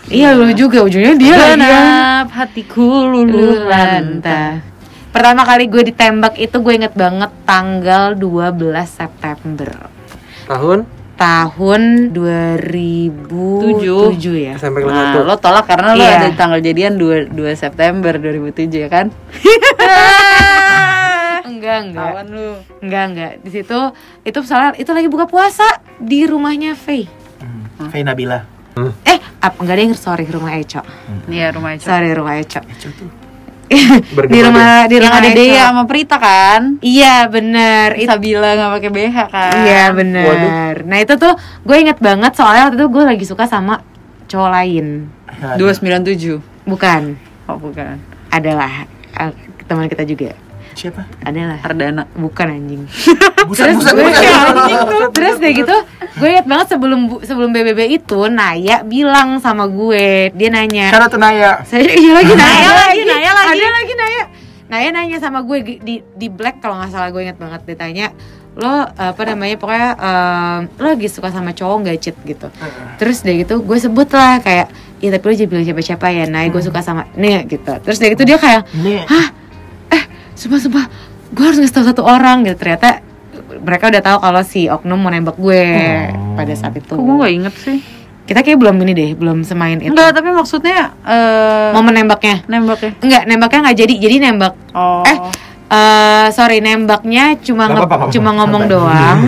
[0.05, 4.59] iya lu juga ujungnya dia yang Genap hatiku luluh lanta
[5.13, 8.49] pertama kali gue ditembak itu gue inget banget tanggal 12
[8.83, 9.69] September
[10.43, 16.15] tahun tahun 2007 ya SMP kelas Nah, satu lo tolak karena lo Iya.
[16.19, 19.05] ada tanggal jadian 2, 2 September 2007 ya kan?
[21.45, 22.47] enggak enggak Kawan lu.
[22.81, 23.77] enggak enggak di situ
[24.21, 25.63] itu soalnya itu lagi buka puasa
[25.95, 27.07] di rumahnya Faye
[27.73, 27.89] Hmm.
[27.89, 28.39] Faye Nabila.
[29.03, 30.79] eh apa enggak deh sorry rumah Eco
[31.25, 31.83] Iya, rumah Eco.
[31.83, 33.09] sorry rumah Eco Itu tuh.
[33.65, 35.29] Di rumah di Yang rumah ada.
[35.31, 36.61] Dea sama Prita kan?
[36.79, 39.53] iya bener itu Sabila nggak pakai BH kan?
[39.63, 43.81] iya bener nah itu tuh gue inget banget soalnya waktu itu gue lagi suka sama
[44.25, 44.87] cowok lain
[45.33, 46.39] Ya, 297.
[46.63, 47.97] bukan Oh, bukan.
[48.29, 50.31] adalah eh, teman kita juga
[50.73, 51.05] Siapa?
[51.19, 52.05] adalah Ardana.
[52.13, 52.81] bukan anjing
[53.43, 54.09] Buset, buset, gue
[55.11, 55.75] terus deh gitu
[56.13, 61.17] gue inget banget sebelum sebelum BBB itu Naya bilang sama gue dia nanya Cara tuh
[61.17, 61.59] Naya.
[61.63, 63.55] saya iya lagi Naya lagi Naya lagi.
[63.55, 64.23] ada lagi Naya.
[64.65, 68.11] Naya nanya sama gue di- di di Black kalau nggak salah gue inget banget ditanya
[68.53, 72.47] lo apa namanya pokoknya em, lo lagi suka sama cowok nggak cheat gitu.
[72.95, 74.67] Terus deh gitu gue sebut lah kayak
[74.99, 76.47] ya tapi lo jangan bilang siapa-siapa ya Naya?
[76.47, 77.71] Gue suka sama nih gitu.
[77.79, 78.61] Terus deh gitu dia kayak
[79.03, 79.27] hah?
[79.89, 80.85] Eh sumpah sumpah
[81.29, 82.57] gue harus ngasih tau satu orang gitu.
[82.57, 83.01] Ternyata
[83.55, 85.61] mereka udah tahu kalau si oknum mau nembak gue
[86.09, 86.35] Oh.
[86.35, 86.89] pada saat itu.
[86.89, 87.77] Kok gue gak inget sih?
[88.23, 92.91] Kita kayak belum ini deh belum semain itu Enggak, tapi maksudnya eh momen nembaknya nembaknya.
[92.97, 95.03] enggak nembaknya nggak jadi jadi nembak Oh.
[95.03, 95.17] Eh,
[95.69, 98.39] eh sorry nembaknya cuma nge- apa-apa, nggak cuma apa-apa.
[98.41, 98.73] ngomong Santai.
[98.73, 99.19] doang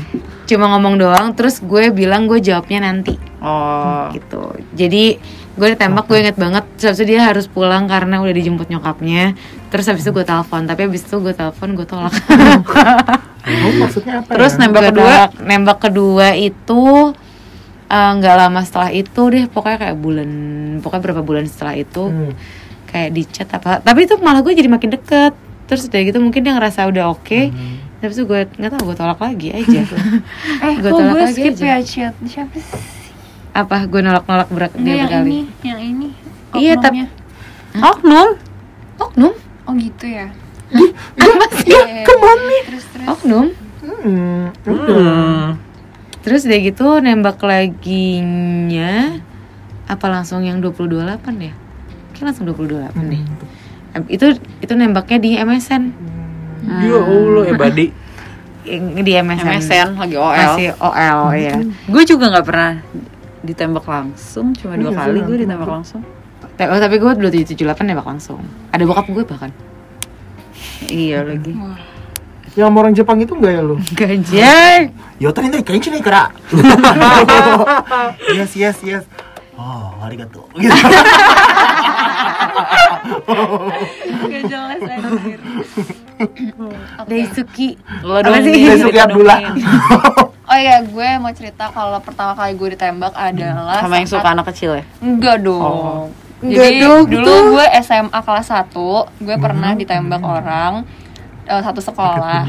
[0.50, 4.10] cuma ngomong doang terus gue bilang gue jawabnya nanti Oh.
[4.10, 5.16] gitu jadi
[5.50, 9.32] gue ditembak gue inget banget terus habis itu dia harus pulang karena udah dijemput nyokapnya
[9.68, 12.12] terus habis itu gue telepon tapi habis itu gue telepon gue tolak
[13.40, 14.58] Oh, maksudnya apa Terus ya?
[14.60, 15.14] nembak Gue kedua?
[15.40, 16.82] nembak kedua itu
[17.90, 20.30] eh, nggak lama setelah itu deh pokoknya kayak bulan
[20.78, 22.32] pokoknya berapa bulan setelah itu Hmm.
[22.86, 26.40] kayak di chat apa tapi itu malah gue jadi makin deket terus udah gitu mungkin
[26.40, 27.78] dia ngerasa udah oke Hmm.
[27.98, 29.80] tapi itu gue nggak tahu gue tolak lagi aja
[30.64, 31.64] Eh, Gua kok tolak gue lagi skip aja.
[31.64, 32.80] ya chat Siapa sih?
[33.50, 36.08] apa gue nolak nolak berat dia yang berkali ini Yang ini
[36.52, 37.06] Iya, oknumnya.
[37.80, 38.28] Oknum?
[38.96, 39.32] oknum
[39.64, 40.26] Oh gitu ya
[41.16, 42.54] apa sih Iya, Ke mana?
[43.08, 43.46] Oknum
[43.80, 44.52] Hmm.
[44.62, 44.86] Udah.
[44.86, 45.48] Hmm.
[46.20, 49.20] Terus udah gitu nembak laginya
[49.90, 51.00] apa langsung yang 228
[51.40, 51.52] ya?
[52.14, 53.22] Kayak langsung 228 deh.
[54.06, 54.26] Itu
[54.62, 55.82] itu nembaknya di MSN
[56.84, 57.86] Ya Allah, eh Badi.
[59.00, 60.36] di MSN, MSN lagi OL.
[60.36, 61.56] masih OL ya.
[61.88, 62.72] Gue juga nggak pernah
[63.40, 66.04] ditembak langsung, cuma dua Iya, kali gue ditembak langsung.
[66.60, 67.12] Oh, tapi gue
[67.56, 68.44] 2778 nembak langsung.
[68.68, 69.50] Ada bokap gue bahkan.
[70.92, 71.56] Iya lagi.
[72.58, 73.76] Yang sama orang Jepang itu enggak ya lu?
[73.94, 74.78] Gajah
[75.22, 76.24] Yota nih kayak nih kera.
[78.36, 79.04] yes yes yes.
[79.54, 80.50] Oh, arigato.
[80.60, 80.74] Gitu.
[84.30, 85.40] Gak jelas anjir
[87.00, 87.08] Oke.
[87.08, 87.68] Daisuki
[88.04, 89.40] Lo dong kita Abdullah.
[90.50, 94.50] Oh iya, gue mau cerita kalau pertama kali gue ditembak adalah Sama yang suka anak
[94.50, 94.84] kecil ya?
[94.98, 95.62] Enggak dong.
[95.62, 96.04] Oh.
[96.40, 98.72] Enggak Jadi dong, dulu gue SMA kelas 1,
[99.22, 100.72] gue pernah ditembak orang
[101.50, 102.46] eh, satu sekolah.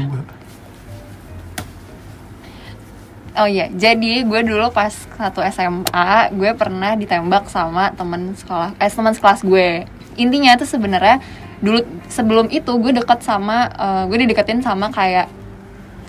[3.32, 8.92] Oh iya, jadi gue dulu pas satu SMA, gue pernah ditembak sama temen sekolah, eh
[8.92, 9.88] teman sekelas gue.
[10.20, 11.16] Intinya tuh sebenarnya
[11.64, 11.80] dulu
[12.12, 15.32] sebelum itu gue deket sama, eh, gue dideketin sama kayak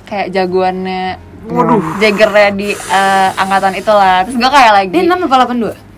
[0.03, 1.15] kayak jagoannya,
[1.47, 1.79] Waduh.
[2.03, 4.27] jagernya di eh, angkatan itulah.
[4.27, 5.93] Terus gue kayak lagi Dia 6 apa 82?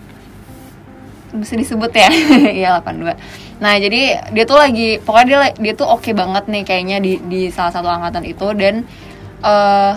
[1.36, 2.08] bisa disebut ya
[2.64, 3.12] iya 82
[3.56, 7.40] nah jadi dia tuh lagi pokoknya dia dia tuh oke banget nih kayaknya di di
[7.48, 8.84] salah satu angkatan itu dan
[9.40, 9.92] eh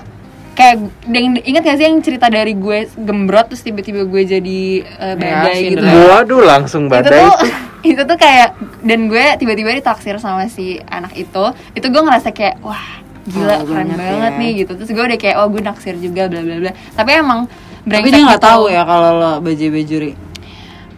[0.55, 0.75] kayak
[1.07, 5.55] yang inget gak sih yang cerita dari gue gembrot terus tiba-tiba gue jadi eh, badai
[5.71, 6.19] gitu Cinderella.
[6.19, 7.15] Waduh, langsung itu badai.
[7.15, 7.31] tuh
[7.95, 8.49] itu tuh kayak
[8.83, 11.43] dan gue tiba-tiba ditaksir sama si anak itu
[11.73, 12.83] itu gue ngerasa kayak wah
[13.23, 14.39] gila Oh, keren banget ya.
[14.39, 17.47] nih gitu terus gue udah kayak oh gue naksir juga bla bla bla tapi emang
[17.83, 18.49] Tapi dia nggak gitu.
[18.51, 20.11] tahu ya kalau lo bejuri.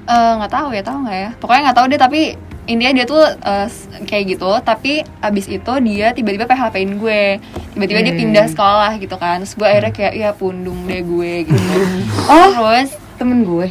[0.02, 2.21] Eh, nggak tahu ya tahu nggak ya pokoknya nggak tahu deh tapi
[2.63, 3.24] intinya dia tuh
[3.65, 7.41] s- kayak gitu tapi abis itu dia tiba-tiba PHP-in gue.
[7.71, 9.41] Tiba-tiba dia pindah sekolah gitu kan.
[9.41, 11.62] Terus gue akhirnya kayak ya pundung deh gue gitu.
[12.28, 12.50] Oh.
[12.52, 12.93] terus?
[13.15, 13.69] Temen gue.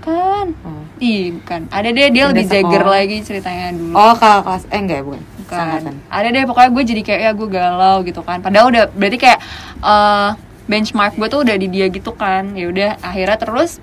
[0.00, 1.64] Kan Oh, ih bukan.
[1.68, 2.92] Ada deh dia Pindah lebih sekolah.
[2.92, 3.94] lagi ceritanya dulu.
[3.94, 5.20] Oh kakak kelas Eh enggak ya bukan.
[5.40, 5.80] Bukan.
[6.08, 8.38] Ada deh pokoknya gue jadi kayak ya gue galau gitu kan.
[8.38, 9.40] Padahal udah berarti kayak
[9.80, 10.30] eh,
[10.64, 12.52] benchmark gue tuh udah di dia gitu kan.
[12.52, 13.80] Ya udah akhirnya terus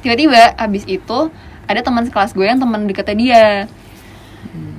[0.00, 1.30] tiba-tiba abis itu
[1.66, 3.44] ada teman sekelas gue yang teman deketnya dia.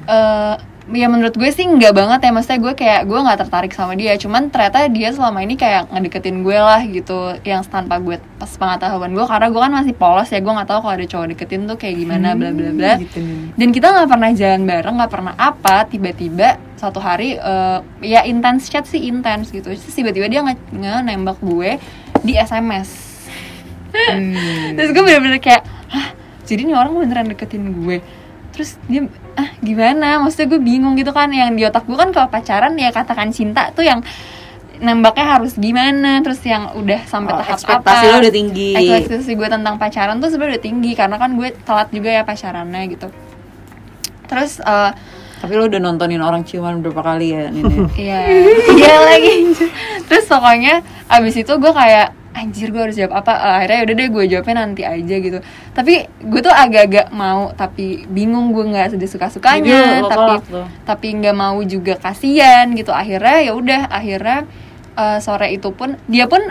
[0.08, 0.56] Eh
[0.92, 4.20] ya menurut gue sih nggak banget ya maksudnya gue kayak gue nggak tertarik sama dia
[4.20, 9.16] cuman ternyata dia selama ini kayak ngedeketin gue lah gitu yang tanpa gue pas pengetahuan
[9.16, 11.80] gue karena gue kan masih polos ya gue nggak tahu kalau ada cowok deketin tuh
[11.80, 13.00] kayak gimana bla bla bla.
[13.00, 13.16] Gitu.
[13.16, 13.56] Nih.
[13.56, 18.68] dan kita nggak pernah jalan bareng nggak pernah apa tiba-tiba suatu hari eh, ya intens
[18.68, 19.72] chat sih intens gitu.
[19.72, 21.80] Terus tiba-tiba dia nge, nge- nembak gue
[22.28, 23.16] di sms
[23.94, 24.74] Hmm.
[24.74, 25.62] terus gue bener-bener kayak
[25.94, 28.00] hah jadi nih orang beneran deketin gue
[28.50, 32.28] terus dia ah gimana maksudnya gue bingung gitu kan yang di otak gue kan kalau
[32.28, 34.06] pacaran ya katakan cinta tuh yang
[34.76, 38.70] nembaknya harus gimana terus yang udah sampai Oh, tahap ekspektasi apa lo udah tinggi.
[38.76, 42.82] ekspektasi gue tentang pacaran tuh sebenarnya udah tinggi karena kan gue telat juga ya pacarannya
[42.88, 43.08] gitu
[44.26, 44.92] terus eh,
[45.40, 47.84] Tapi lo udah nontonin orang ciuman berapa kali ya Nini?
[48.00, 48.20] Iya,
[48.72, 49.52] iya lagi.
[50.06, 53.32] Terus pokoknya abis itu gue kayak anjir gue harus jawab apa?
[53.32, 55.38] Eh, akhirnya udah deh gue jawabnya nanti aja gitu.
[55.70, 59.80] Tapi gue tuh agak-agak mau tapi bingung gue nggak sedih suka Jadi sukanya.
[60.00, 60.66] lo Tapi tolak tuh.
[60.84, 62.90] tapi nggak mau juga kasihan gitu.
[62.90, 64.38] Akhirnya ya udah akhirnya
[64.94, 66.42] eh, sore itu pun dia pun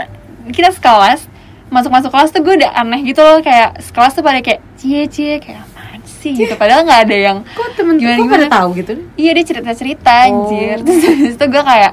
[0.44, 1.26] kita sekelas
[1.68, 5.38] masuk-masuk kelas tuh gue udah aneh gitu loh kayak sekelas tuh pada kayak cie cie
[5.38, 8.52] kayak apaan sih gitu padahal nggak ada yang Kok temen Gimana, kok pada gimana?
[8.52, 8.92] tahu gitu?
[9.14, 10.26] Iya dia cerita-cerita Oh.
[10.44, 11.92] anjir Terus habis itu gue kayak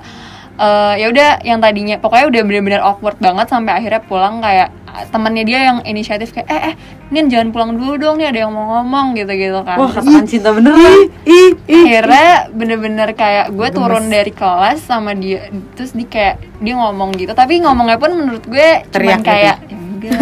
[0.59, 5.03] eh, ya udah yang tadinya pokoknya udah bener-bener awkward banget sampai akhirnya pulang kayak ah,
[5.07, 6.75] temennya dia yang inisiatif kayak eh eh
[7.09, 10.29] Nin jangan pulang dulu dong nih ada yang mau ngomong gitu gitu kan Wah, katakan
[10.29, 11.09] cinta beneran.
[11.25, 16.77] ih ih akhirnya bener-bener kayak gue turun dari kelas sama dia terus di kayak dia
[16.77, 19.29] ngomong gitu tapi ngomongnya pun menurut gue Teriak cuman gitu.
[19.31, 20.19] kayak "Ya enggak."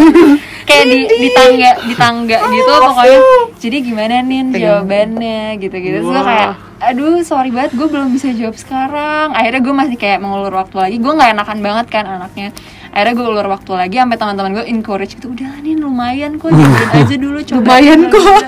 [0.68, 3.18] Kayak di di tangga di tangga gitu pokoknya.
[3.56, 8.30] jadi gimana nih jawabannya gitu gitu terus gue kayak aduh sorry banget gue belum bisa
[8.38, 9.34] jawab sekarang.
[9.34, 10.96] Akhirnya gue masih kayak mengulur waktu lagi.
[11.02, 12.54] Gue nggak enakan banget kan anaknya.
[12.94, 16.90] Akhirnya gue ulur waktu lagi sampai teman-teman gue encourage gitu udah nih lumayan kok jadiin
[16.94, 18.42] aja dulu coba Lumayan dulu." kok.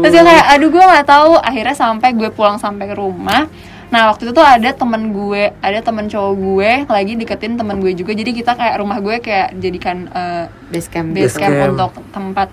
[0.00, 1.32] terus gue kayak aduh gue nggak tahu.
[1.42, 3.50] Akhirnya sampai gue pulang sampai ke rumah
[3.86, 7.92] nah waktu itu tuh ada temen gue ada temen cowok gue lagi deketin temen gue
[7.94, 8.12] juga.
[8.12, 11.14] Jadi kita kayak rumah gue kayak jadikan eh, base camp.
[11.14, 11.70] base camp camp.
[11.74, 12.48] untuk tempat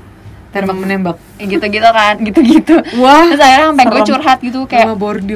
[0.53, 1.17] tembak menembak.
[1.41, 2.75] Gitu-gitu kan gitu-gitu.
[3.01, 4.87] Wah, terus akhirnya sampai gue curhat gitu kayak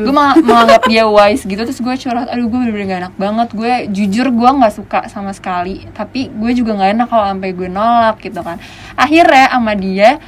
[0.05, 1.57] gue ma- menganggap dia wise gitu.
[1.65, 3.47] Terus gue curhat aduh gue bener-bener gak enak banget.
[3.57, 5.89] Gue jujur gue nggak suka sama sekali.
[5.97, 8.61] Tapi gue juga nggak enak kalau sampai gue nolak gitu kan.
[8.93, 10.21] Akhirnya sama dia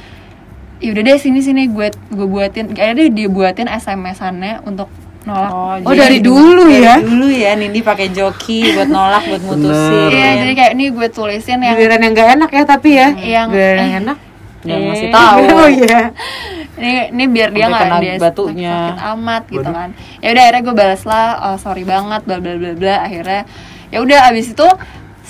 [0.80, 2.74] ya udah deh sini sini gue gue buatin.
[2.74, 4.90] Akhirnya dia buatin sms-annya untuk
[5.22, 5.50] nolak
[5.82, 6.96] Oh, dari dulu ya?
[6.96, 10.08] Dari dulu ya, Nindi pakai joki buat nolak, buat mutusin.
[10.10, 13.50] Iya, jadi kayak ini gue tulisin yang giliran yang gak enak ya tapi ya Yang-
[13.50, 14.18] giliran yang enak
[14.60, 14.84] Nggak Eh.
[14.86, 15.40] ngasih tahu.
[15.56, 16.00] oh iya
[16.78, 18.76] ini ini biar dia nggak dia batunya.
[18.90, 22.54] sakit amat gitu kan ya udah akhirnya gue balas lah oh, sorry banget bla bla
[22.56, 23.42] bla bla akhirnya
[23.88, 24.68] ya udah abis itu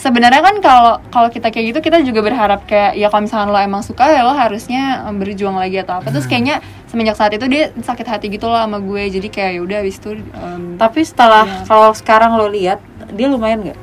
[0.01, 3.61] sebenarnya kan kalau kalau kita kayak gitu kita juga berharap kayak ya kalau misalkan lo
[3.61, 6.59] emang suka ya lo harusnya em, berjuang lagi atau apa terus kayaknya
[6.89, 9.97] semenjak saat itu dia sakit hati gitu loh sama gue jadi kayak ya udah abis
[10.01, 11.69] itu em, Tapi setelah Iya.
[11.69, 12.81] kalau sekarang lo lihat,
[13.13, 13.79] dia lumayan nggak?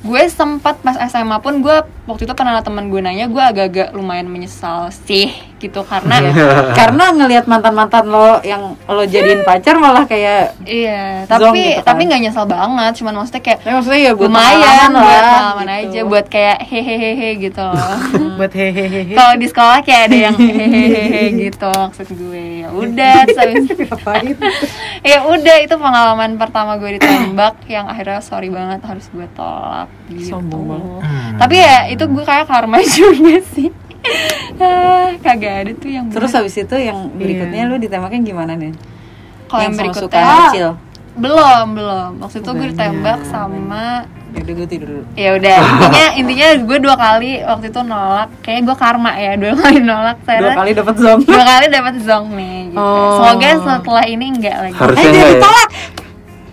[0.00, 1.76] gue sempat pas SMA pun gue
[2.10, 6.16] waktu itu pernah teman gue nanya gue agak-agak lumayan menyesal sih gitu karena
[6.78, 11.86] Karena ngelihat mantan-mantan lo yang lo jadiin pacar malah kayak Iya, tapi gitu kan.
[11.92, 15.20] tapi nggak nyesel banget, cuman maksudnya kayak ya maksudnya ya buat lumayan pengalaman buat lah,
[15.20, 15.80] pengalaman gitu.
[15.84, 17.96] aja, buat kayak hehehe gitu loh.
[18.40, 22.44] buat hehehe Kalau di sekolah kayak ada yang hehehe gitu maksud gue.
[22.64, 23.14] Ya udah,
[25.10, 30.36] ya udah itu pengalaman pertama gue ditembak yang akhirnya sorry banget harus gue tolak gitu.
[30.36, 31.00] Sombong banget.
[31.40, 33.72] Tapi ya itu gue kayak karma juga sih.
[34.56, 38.72] Ah, kagak ada tuh yang Terus habis itu yang berikutnya lo ditembaknya gimana nih?
[39.46, 40.70] kalau yang sama berikutnya kecil.
[41.12, 45.04] belum belum waktu itu gue ditembak sama Ya udah gue tidur dulu.
[45.18, 49.52] ya udah intinya intinya gue dua kali waktu itu nolak kayak gue karma ya dua
[49.52, 51.20] kali nolak Dua saya kali dapat zong.
[51.26, 52.78] dua kali dapat zong nih gitu.
[52.78, 53.10] Oh.
[53.18, 55.40] semoga setelah ini enggak lagi Harusnya Eh jadi ya?
[55.42, 55.68] tolak.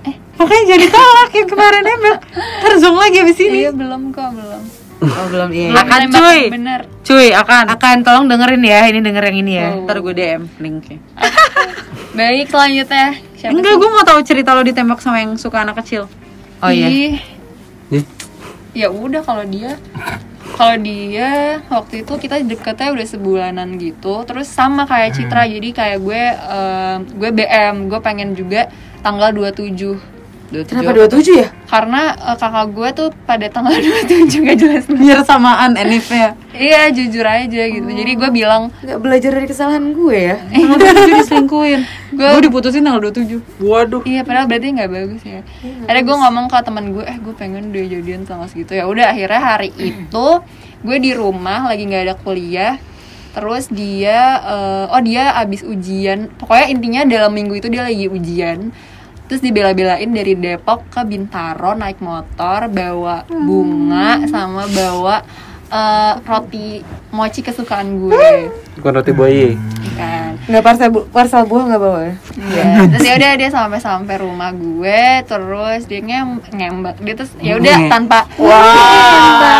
[0.03, 2.17] Eh, makanya jadi tolak yang kemarin nembak.
[2.33, 3.57] Ntar zong lagi abis ini.
[3.59, 4.61] iya belum kok belum
[5.01, 5.49] oh belum.
[5.53, 6.41] Iya belum akan cuy.
[6.49, 6.81] bener.
[7.05, 7.63] Cuy, akan.
[7.73, 9.69] akan tolong dengerin ya ini denger yang ini ya.
[9.85, 10.99] Ntar gue DM linknya.
[12.17, 13.07] baik selanjutnya
[13.37, 16.09] siapa Enggak, gue mau tahu cerita lo ditembak sama yang suka anak kecil.
[16.65, 17.21] oh iya.
[18.73, 19.77] Ya udah kalau dia
[20.57, 25.45] kalau dia waktu itu kita deketnya udah sebulanan gitu terus sama kayak Citra.
[25.45, 28.69] Jadi kayak gue eh, gue BM gue pengen juga
[29.05, 30.16] tanggal 27
[30.63, 31.47] kenapa dua tujuh ya?
[31.63, 33.75] Karena eh, kakak gue tuh pada tanggal
[34.07, 36.39] 27 gak jelas Biar samaan enifnya.
[36.51, 37.83] iya jujur aja gitu.
[37.85, 40.37] Jadi gue bilang nggak belajar dari kesalahan gue ya?
[40.49, 41.81] Tanggal 27 diselingkuhin.
[42.17, 43.59] Gue- Gue diputusin tanggal 27.
[43.59, 44.01] Waduh.
[44.03, 45.43] iya padahal berarti nggak bagus ya.
[45.83, 48.73] Akhirnya gue ngomong ke teman gue eh gue pengen dia jadian tanggal segitu.
[48.73, 50.27] Ya udah akhirnya hari itu
[50.79, 52.79] gue di rumah lagi nggak ada kuliah.
[53.31, 56.31] Terus dia eh, oh dia abis ujian.
[56.33, 58.71] Pokoknya intinya dalam minggu itu dia lagi ujian
[59.27, 65.21] terus dibela-belain dari Depok ke Bintaro naik motor bawa bunga sama bawa
[65.67, 66.79] eh, roti
[67.11, 68.51] mochi kesukaan gue.
[68.79, 69.51] Bukan roti buaya.
[69.97, 72.13] kan nggak parsel bu parsel buah nggak bawa ya?
[72.37, 77.33] Iya, terus ya udah dia sampai sampai rumah gue, terus dia ngem ngembak, dia terus
[77.41, 79.53] ya udah tanpa tanpa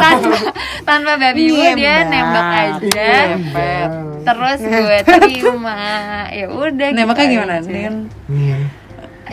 [0.02, 0.38] tanpa
[0.82, 3.12] tanpa babi bu dia nembak aja,
[4.24, 5.78] terus gue terima,
[6.32, 6.88] ya udah.
[6.90, 7.54] Nembaknya gitu gimana?
[7.60, 7.90] aja.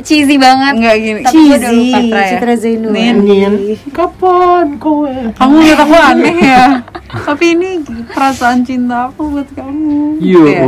[0.02, 0.74] Cheesy banget.
[0.76, 1.22] Enggak gini.
[1.22, 1.98] Tapi gue udah lupa.
[2.00, 2.30] Citra ya?
[2.32, 3.16] Citra Zainul Nin.
[3.20, 3.54] Nin,
[3.90, 5.14] kapan kowe?
[5.32, 6.66] Kamu lihat aku aneh ya.
[7.10, 7.70] Tapi ini
[8.08, 10.20] perasaan cinta aku buat kamu.
[10.20, 10.64] Ya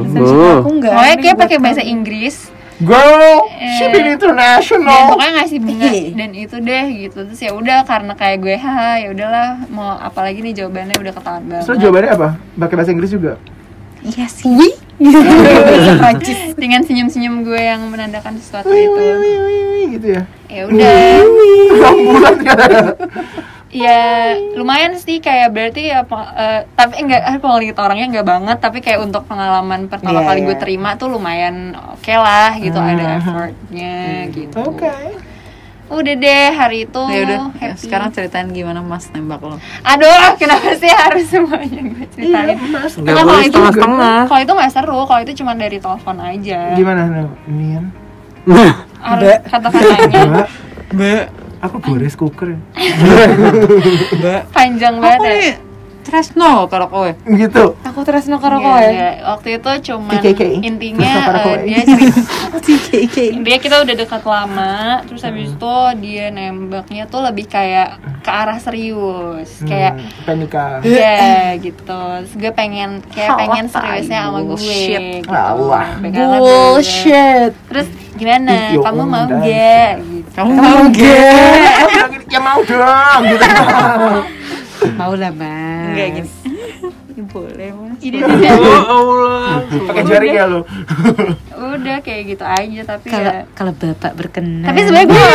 [0.00, 0.54] Gitu Allah.
[0.58, 1.80] aku nggak Pokoknya kayak pakai bahasa.
[1.80, 2.36] Inggris
[2.78, 5.02] Girl, Eh, shipping dan international.
[5.10, 9.10] pokoknya ngasih bunga dan itu deh gitu terus ya udah karena kayak gue haha ya
[9.10, 12.28] udahlah mau apalagi nih jawabannya udah ketahuan banget So jawabannya apa?
[12.54, 13.34] Pakai bahasa Inggris juga?
[14.00, 14.78] Iya sih.
[16.60, 20.22] dengan senyum-senyum gue yang menandakan sesuatu Wih, itu wih, wih, wih, wih, gitu ya.
[20.50, 20.94] ya udah
[23.68, 28.80] ya lumayan sih kayak berarti ya eh, tapi enggak ah, pengelit orangnya enggak banget tapi
[28.80, 30.46] kayak untuk pengalaman pertama Iya, kali iya.
[30.48, 33.96] gue terima tuh lumayan oke lah gitu ada effortnya
[34.32, 34.88] gitu Oke.
[35.88, 37.80] Udah deh hari itu ya udah ya, happy.
[37.80, 42.92] sekarang ceritain gimana mas nembak lo aduh kenapa sih harus semuanya gue ceritain Mas.
[42.94, 47.00] nggak Kalau itu- setengah-setengah kalau itu nggak seru kalau itu cuma dari telepon aja Gimana?
[47.46, 47.84] Nian?
[48.44, 48.72] nah
[49.44, 50.46] kata-katanya Mbak,
[50.90, 51.22] mbak
[51.58, 52.56] aku gores cooker.
[54.14, 55.54] mbak panjang aku banget ya.
[56.08, 57.64] Tresno kalau kowe Gitu.
[57.78, 58.80] Aku terus no karo Iya, kowe.
[58.82, 59.10] iya.
[59.26, 60.42] waktu itu cuman KKK.
[60.62, 61.60] intinya kowe?
[61.62, 61.84] dia
[62.64, 68.30] cerita dia kita udah dekat lama terus habis itu dia nembaknya tuh lebih kayak ke
[68.30, 70.80] arah serius kayak Hmm, penikah.
[70.80, 75.20] ya gitu terus gue pengen kayak pengen seriusnya sama gue Bullshit.
[75.20, 75.28] gitu.
[76.00, 76.80] Pegangan dulu.
[77.68, 79.44] terus gimana kamu mau gak
[80.02, 83.44] gitu kamu mau gak ya mau dong gitu.
[84.98, 85.94] Mau lah, Mas.
[85.94, 86.30] Enggak gini.
[87.28, 87.98] Boleh mas.
[87.98, 89.66] Ide oh Allah.
[89.66, 90.62] Pakai jari ya lu.
[91.58, 93.42] udah kayak gitu aja tapi Kalau ya.
[93.58, 94.62] kalau Bapak berkenan.
[94.62, 95.26] tapi sebenarnya gue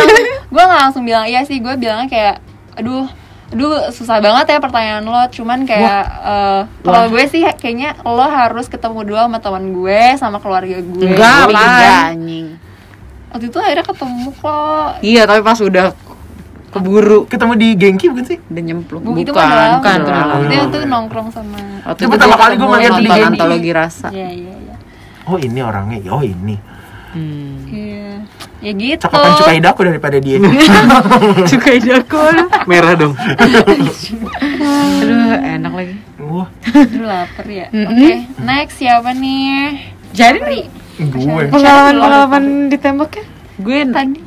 [0.48, 1.60] gue nggak langsung bilang iya sih.
[1.60, 2.36] Gue bilangnya kayak
[2.80, 3.04] aduh
[3.52, 5.22] aduh susah banget ya pertanyaan lo.
[5.28, 10.38] Cuman kayak eh, kalau gue sih kayaknya lo harus ketemu dulu sama teman gue sama
[10.40, 11.04] keluarga gue.
[11.04, 11.92] Enggak lah juga.
[12.16, 12.48] anjing
[13.34, 14.90] waktu itu akhirnya ketemu kok.
[15.02, 15.90] Iya tapi pas udah
[16.74, 18.38] keburu Ketemu di Genki bukan sih?
[18.42, 19.46] udah nyemplung Bu, itu bukan
[19.78, 20.24] bukan bukan.
[20.26, 20.50] lama.
[20.50, 23.22] Itu tuh nongkrong sama Waktu Itu pertama kali gua ketemu ngeliat di Genki.
[23.30, 24.74] antologi rasa Iya iya iya.
[25.24, 26.56] Oh ini orangnya, oh ini.
[27.14, 27.62] Hmm.
[27.64, 28.10] Iya.
[28.58, 29.00] Ya gitu.
[29.00, 30.36] Cakepan cukai daku daripada dia.
[31.50, 33.14] juga idakul merah dong
[34.34, 35.94] Aduh, enak lagi.
[36.18, 37.66] Wah, Aduh lapar ya.
[37.70, 39.78] Oke, next siapa nih?
[40.10, 41.42] Jadi gue.
[41.50, 43.24] pengalaman-pengalaman ditembak ya?
[43.54, 44.18] gue tadi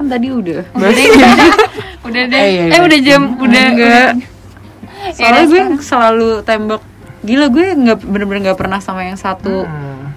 [0.00, 1.06] kan tadi udah Udah deh.
[2.08, 2.38] udah deh.
[2.38, 2.80] Eh, iya, Eh iya.
[2.80, 4.10] udah jam udah enggak
[5.00, 5.80] Ya soalnya udah, gue sekarang.
[5.82, 6.82] selalu tembak
[7.20, 10.08] gila gue nggak bener-bener nggak pernah sama yang satu Hmm.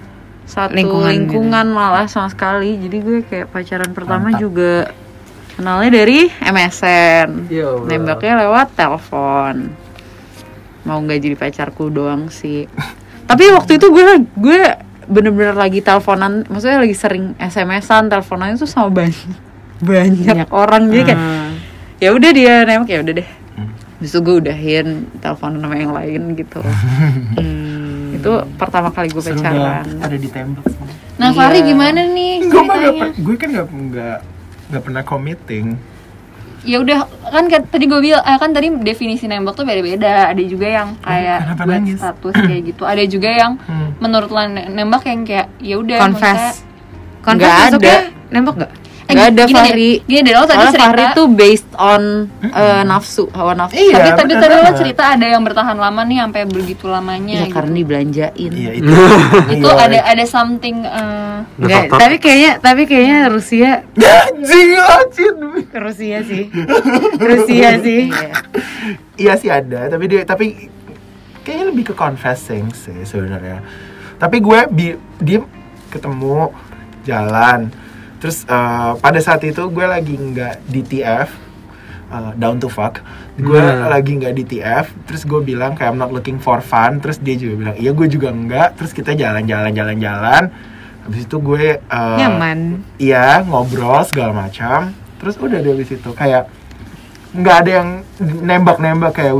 [0.46, 1.74] satu Lingkungan lingkungan, gitu.
[1.74, 4.40] malah sama sekali jadi gue kayak pacaran pertama Mantap.
[4.40, 4.72] juga
[5.54, 7.84] kenalnya dari MSN Allah.
[7.86, 9.56] nembaknya lewat telepon
[10.82, 12.64] mau nggak jadi pacarku doang sih
[13.28, 14.60] tapi waktu itu gue gue
[15.04, 19.16] bener-bener lagi teleponan maksudnya lagi sering SMS-an teleponan itu sama banyak
[19.80, 21.50] banyak orang jadi kayak Hmm.
[21.96, 23.70] ya udah dia nembak ya udah deh Hmm.
[23.96, 26.58] Habis itu gue udahin telepon sama yang lain gitu
[27.38, 28.14] Hmm.
[28.14, 30.90] itu pertama kali gue pacaran ada ditembak semua.
[31.14, 31.36] Nah, Iya.
[31.36, 34.18] Fahri gimana nih Gue mah gak, gue kan gak, gak,
[34.68, 35.78] gak pernah committing.
[36.64, 40.26] Ya udah kan kan tadi gue bilang eh, kan tadi definisi nembak tuh beda-beda.
[40.26, 41.98] Ada juga yang kayak kenapa buat nangis?
[42.00, 42.82] status kayak gitu.
[42.82, 43.94] Ada juga yang Hmm.
[44.00, 44.30] menurut
[44.66, 46.64] nembak yang kayak ya udah Confess.
[47.20, 47.94] Confess Nggak ada.
[48.28, 48.72] nembak nggak?
[49.14, 49.92] Nggak ada gini deh, Fahri.
[50.02, 52.02] Gini deh, lo tadi cerita Fahri tuh based on
[52.42, 56.42] eh, nafsu hawa nafsu Iya, tapi tadi lo cerita ada yang bertahan lama nih sampai
[56.44, 57.54] begitu lamanya ya gitu.
[57.54, 58.92] karena dibelanjain Iya itu.
[59.52, 59.80] itu Iya.
[59.80, 65.36] ada ada something eh, Nggak, tapi kayaknya tapi kayaknya Rusia Anjing, anjing.
[65.72, 66.44] Rusia sih.
[67.16, 68.02] Rusia sih.
[69.14, 70.68] Iya sih ada, tapi dia tapi
[71.40, 73.62] kayaknya lebih ke confessing sih sebenarnya.
[74.16, 75.40] Tapi gue bi- dia
[75.88, 76.50] ketemu
[77.02, 77.70] jalan.
[78.24, 81.28] Terus eh, pada saat itu gue lagi nggak di TF
[82.08, 83.04] eh, down to fuck.
[83.36, 83.84] Gue Hmm.
[83.86, 84.86] lagi nggak di TF.
[85.04, 86.98] Terus gue bilang kayak I'm not looking for fun.
[86.98, 88.80] Terus dia juga bilang iya gue juga enggak.
[88.80, 90.42] Terus kita jalan-jalan jalan-jalan.
[91.04, 92.80] Habis itu gue eh, Nyaman.
[92.96, 96.48] iya ngobrol segala macam terus udah dari situ kayak
[97.32, 97.88] nggak ada yang
[98.20, 99.32] nembak-nembak kayak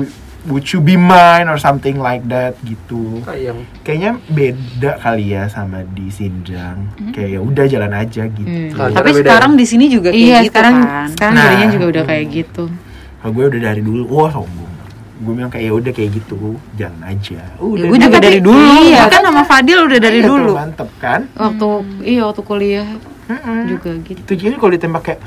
[0.45, 3.21] would you be mine or something like that gitu.
[3.23, 8.45] Sayang kayaknya beda kali ya sama di Sinjang kayak ya udah jalan aja gitu.
[8.45, 8.71] Hmm.
[8.71, 9.17] Kalau tapi beda.
[9.17, 9.25] ya?
[9.27, 11.07] sekarang di sini juga kayak Iya, gitu sekarang kan?
[11.11, 11.45] sekarang Nah.
[11.47, 12.65] jadinya juga udah kayak gitu.
[13.17, 14.73] kalau gue udah dari dulu wah sombong.
[15.17, 16.39] Gue bilang kayak ya udah kayak gitu
[16.75, 17.41] jalan aja.
[17.57, 17.81] Udah.
[17.81, 18.69] ya, gue juga dari dulu.
[18.83, 20.53] iya, bahkan sama Fadil udah dari Iya dulu.
[20.53, 21.21] mantep kan?
[21.33, 21.69] Waktu
[22.05, 22.89] iya waktu kuliah
[23.25, 23.59] Mm-mm.
[23.67, 24.21] juga gitu.
[24.21, 25.21] itu jadi kalau ditembak kayak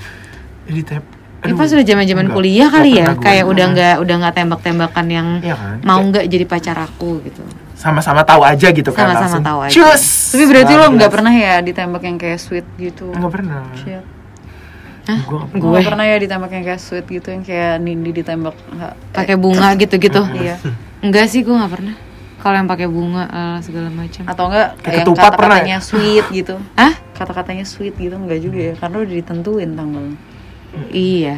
[0.68, 2.36] ditembak Ya pas udah zaman-zaman Enggak.
[2.36, 5.78] kuliah kali ya, kayak udah nggak udah nggak tembak-tembakan yang Iya kan?
[5.82, 7.46] mau nggak jadi pacar aku gitu.
[7.74, 9.72] sama-sama tahu aja gitu kan Sama-sama langsung tahu aja.
[9.72, 14.02] cus tapi berarti lo nggak pernah ya ditembak yang kayak sweet gitu nggak pernah Shit.
[15.06, 15.20] Hah?
[15.54, 18.58] Gue pernah ya ditembak yang kayak sweet gitu yang kayak Nindi ditembak
[19.14, 20.20] Pakai bunga gitu-gitu.
[20.42, 20.58] iya
[21.00, 21.96] Enggak sih, gue nggak pernah.
[22.38, 24.24] Kalau yang pakai bunga eh, segala macam.
[24.26, 26.94] atau enggak Kayak yang ketupat pernah kata-katanya sweet gitu Hah?
[27.14, 30.18] kata-katanya sweet gitu enggak juga ya karena udah ditentuin tanggalnya
[30.88, 31.36] Iya.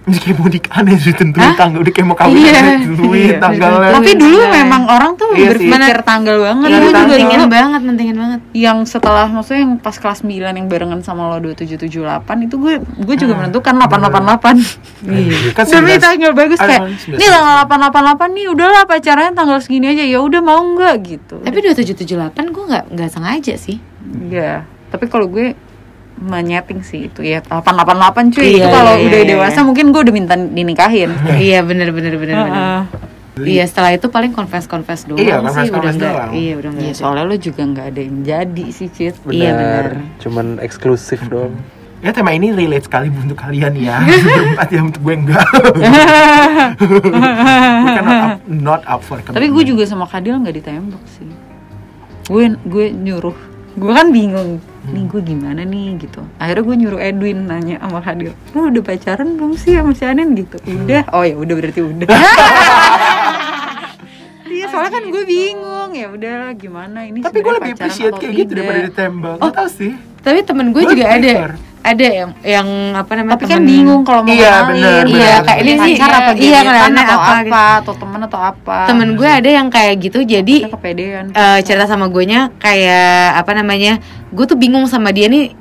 [0.00, 1.54] Ini kayak mau aneh sih tentuin Hah?
[1.54, 2.82] tanggal udah kayak mau kawin Iya.
[2.82, 3.36] tentuin Iya.
[3.36, 4.50] tanggalnya tapi dulu Iya.
[4.56, 5.68] memang orang tuh Iya sih.
[5.68, 8.40] berpikir tanggal banget Iya, juga mentingin dulu banget, mentingin banget.
[8.50, 12.00] yang setelah maksudnya yang pas kelas 9 yang barengan sama lo 2778
[12.40, 13.40] itu gue gue juga Hmm.
[13.44, 14.56] menentukan 888
[15.04, 15.52] Iya.
[15.52, 17.14] kan demi 19 tanggal bagus ada kayak 19.
[17.14, 21.56] ini tanggal 888 nih udahlah pacarannya tanggal segini aja ya udah mau nggak gitu Tapi
[21.60, 23.76] 2778 gue nggak nggak sengaja sih.
[24.26, 25.54] Iya, tapi kalau gue
[26.20, 29.64] menyeting sih itu ya 888 cuy Iya, itu kalau iya, udah iya, dewasa iya.
[29.64, 31.10] mungkin gue udah minta dinikahin
[31.42, 32.82] iya bener bener bener bener Heeh.
[33.42, 36.30] iya setelah itu paling confess confess doang Iya, sih confess- udah confess nggak doang.
[36.34, 39.86] iya udah nggak Iya, soalnya lo juga nggak ada yang jadi sih Cit Iya, benar.
[40.18, 41.56] Cuman eksklusif doang.
[42.00, 44.00] Ya tema ini relate sekali untuk kalian ya.
[44.26, 45.44] Berempat ya untuk gue enggak.
[46.80, 47.00] gue
[47.86, 51.28] kan not up, not up for Tapi gue juga sama Kadil nggak ditembak sih.
[52.24, 53.36] Gue gue nyuruh.
[53.76, 54.64] Gue kan bingung.
[54.88, 56.24] Nih gue gimana nih gitu.
[56.40, 58.32] Akhirnya gue nyuruh Edwin nanya sama Kadil.
[58.56, 60.56] Lu udah pacaran belum sih sama si Anen gitu?
[60.64, 61.04] Udah.
[61.12, 62.08] Oh ya udah berarti udah.
[64.50, 67.22] Iya soalnya kan gue bingung ya udah gimana ini.
[67.22, 69.36] Tapi gue lebih appreciate kayak gitu daripada ditembak.
[69.38, 69.94] Gak tau sih.
[70.20, 71.54] tapi temen gue juga prefer.
[71.56, 74.68] ada yang yang apa namanya Tapi kan bingung kalau mau Iya, kenalin.
[74.70, 75.40] bener, Iya, bener.
[75.42, 77.56] kayak ini sih, pacar apa iya, gebetan kenalnya atau apa apa, gitu.
[77.80, 78.78] atau temen atau apa.
[78.84, 81.24] temen gue ada yang kayak gitu jadi kepedean.
[81.30, 83.92] eh, cerita sama gue nya kayak apa namanya
[84.28, 85.56] gue tuh bingung sama dia nih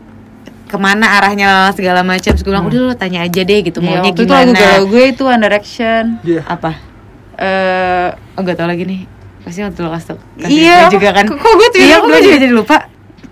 [0.65, 3.87] ke mana arahnya segala macam Terus gue bilang udah lo tanya aja deh gitu Iya,
[3.89, 6.03] maunya waktu itu lagu gimana galau gue itu One Direction.
[6.21, 6.41] Iya.
[6.45, 6.71] apa
[7.35, 9.01] Eh oh gak tau lagi nih
[9.39, 12.29] pasti waktu lo kasih Iya, gue juga kan kok- kok gue tuh iya gue juga
[12.29, 12.37] ya?
[12.37, 12.88] jadi lupa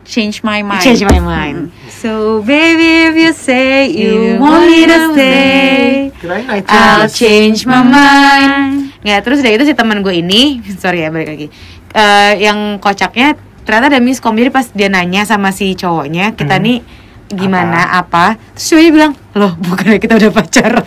[0.08, 0.80] change my mind.
[0.80, 1.70] change my mind.
[1.91, 6.10] So baby if you say you You want me to stay,
[6.66, 7.14] I'll change.
[7.14, 8.95] change my mind.
[8.97, 11.47] nggak terus udah itu si teman gue ini sorry ya balik lagi.
[11.89, 16.64] Eh, yang kocaknya ternyata ada miskom jadi pas dia nanya sama si cowoknya kita Hmm.
[16.64, 16.78] nih
[17.28, 20.84] gimana apa, terus cowoknya bilang loh bukannya kita udah pacaran?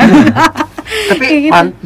[1.11, 1.53] Tapi Kayak gitu.
[1.53, 1.77] man-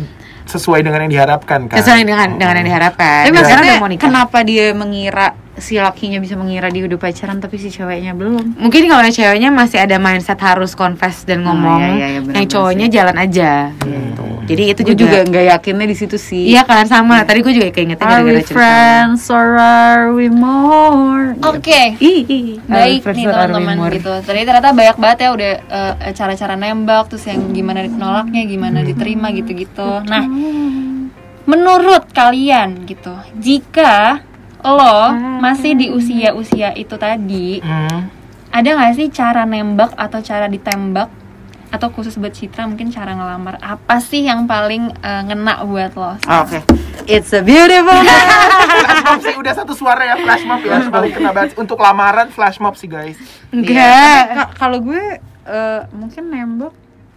[0.45, 1.77] sesuai dengan yang diharapkan kan.
[1.77, 3.27] sesuai dengan dengan yang diharapkan.
[3.27, 8.11] Tapi maksudnya kenapa dia mengira si lakinya bisa mengira dia udah pacaran tapi si ceweknya
[8.11, 8.59] belum?
[8.59, 12.35] mungkin kalau ceweknya masih ada mindset harus confess dan Oh, ngomong iya, iya, iya, benar-benar
[12.37, 12.93] yang cowoknya sih.
[12.93, 16.45] jalan aja gitu jadi itu Gue juga, nggak yakinnya di situ sih.
[16.47, 20.29] iya kan sama tadi gue juga keingetnya Are gara-gara we cerita friends or are we
[20.29, 21.33] more?
[21.41, 21.97] Oke.
[21.97, 23.97] Ih, Baik nih teman-teman more?
[23.97, 24.13] gitu.
[24.21, 29.33] Tadi ternyata banyak banget ya udah eh, cara-cara nembak terus yang gimana nolaknya, gimana diterima
[29.33, 30.05] gitu-gitu.
[30.05, 30.29] Nah,
[31.45, 34.21] menurut kalian gitu, jika
[34.67, 34.97] lo
[35.39, 38.09] masih di usia-usia itu tadi, Hmm.
[38.49, 41.13] ada nggak sih cara nembak atau cara ditembak
[41.69, 46.15] atau khusus buat Citra mungkin cara ngelamar apa sih yang paling eh, ngena buat lo?
[46.41, 46.63] Oke.
[47.05, 47.93] It's a beautiful
[48.75, 50.87] Flash mob sih udah satu suara ya flash mob ya.
[50.87, 53.19] Paling kena banget untuk lamaran flash mob sih guys.
[53.51, 55.03] enggak Iya, tapi ka- kalau gue
[55.45, 56.73] eh, mungkin nembak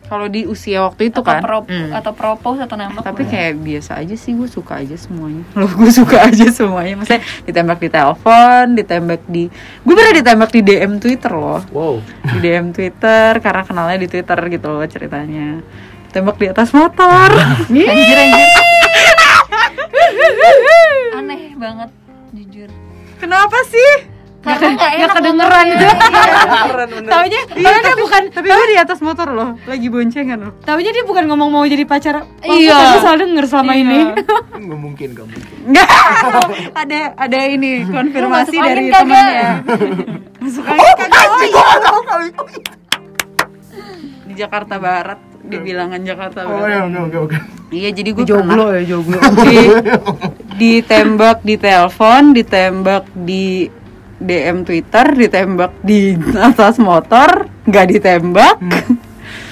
[0.08, 1.40] kalau di usia waktu itu atau, kan.
[1.40, 1.92] pro- Hmm.
[1.92, 3.04] atau propose atau nembak?
[3.04, 3.30] Tapi boleh.
[3.30, 5.44] kayak biasa aja sih gue suka aja semuanya.
[5.60, 6.98] Loh gue suka aja semuanya.
[6.98, 9.44] Maksudnya ditembak di telepon, ditembak di
[9.82, 11.62] Gue pernah ditembak di DM Twitter loh.
[11.70, 11.96] Wow.
[12.26, 15.60] Di DM Twitter karena kenalnya di Twitter gitu loh ceritanya.
[16.08, 17.30] Ditembak di atas motor.
[17.68, 17.88] anjir
[18.18, 18.50] anjir.
[21.14, 21.90] aneh banget
[22.32, 22.70] jujur.
[23.18, 24.17] Kenapa sih?
[24.48, 25.66] Karena nggak enak kedengeran.
[25.68, 25.92] ngomongnya.
[27.12, 30.54] taunya Iya, taunya dia tapi, bukan tapi gue di atas motor loh, lagi boncengan loh.
[30.62, 32.78] taunya dia bukan ngomong mau jadi pacar Iya.
[32.94, 33.82] Aku selalu denger selama Iya.
[33.82, 33.98] ini
[34.64, 35.54] Nggak mungkin, nggak mungkin.
[35.66, 35.90] Enggak.
[36.82, 39.52] ada ada ini konfirmasi dari temannya.
[40.38, 41.28] Masuk angin kagak?
[41.28, 41.66] Oh, iya.
[42.02, 42.44] kali itu.
[44.24, 46.70] Di Jakarta Barat, di bilangan Jakarta Oh Barat.
[46.70, 47.38] ya, oke oke oke.
[47.68, 49.56] Iya, jadi gue joglo ya joglo di,
[50.56, 53.68] ditembak di telepon, ditembak di
[54.18, 58.56] DM Twitter, ditembak di atas motor, nggak ditembak,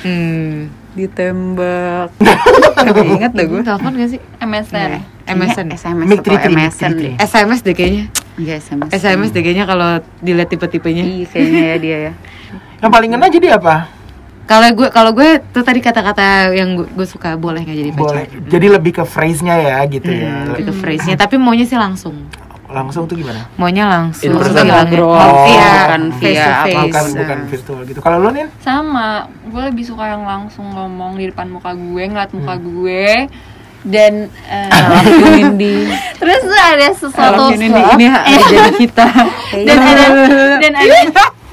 [0.02, 0.70] hmm.
[0.98, 2.10] ditembak.
[2.86, 3.62] Gak inget dah gue.
[3.66, 5.02] telepon gak sih MSN.
[5.26, 7.14] MSN Iya, SMS Mic atau MSN deh.
[7.18, 8.06] SMS deh kayaknya
[8.38, 8.90] Iya, SMS.
[8.94, 12.14] SMS deh kayaknya kalau dilihat tipe-tipenya Iya, kayaknya ya dia ya.
[12.86, 13.76] Yang paling ngena jadi apa?
[14.46, 18.30] kalau gue kalau gue tuh tadi kata-kata yang gue, gue suka boleh nggak jadi Boleh.
[18.30, 20.54] pacar Jadi lebih ke phrase-nya ya gitu ya.
[20.54, 22.14] Hmm, itu phrase-nya tapi maunya sih langsung
[22.68, 23.46] Langsung tuh gimana?
[23.56, 24.58] maunya langsung In person.
[24.60, 24.82] bilangnya.
[24.84, 28.00] Ngobrol, Oh, iya bukan face via to apa, face Bukan bukan virtual gitu.
[28.00, 28.46] Kalau lo nih?
[28.60, 29.08] Sama,
[29.46, 33.30] gue lebih suka yang langsung ngomong di depan muka gue, ngeliat muka gue
[33.84, 34.34] dan
[35.30, 35.86] Windy.
[36.18, 38.06] terus ada sesuatu ini ini
[38.50, 39.08] jadi kita.
[39.62, 40.06] dan ada
[40.64, 40.96] dan ada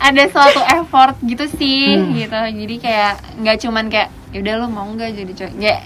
[0.00, 5.12] ada suatu effort gitu sih gitu jadi kayak nggak cuman kayak yaudah lo mau nggak
[5.12, 5.76] jadi cowok ya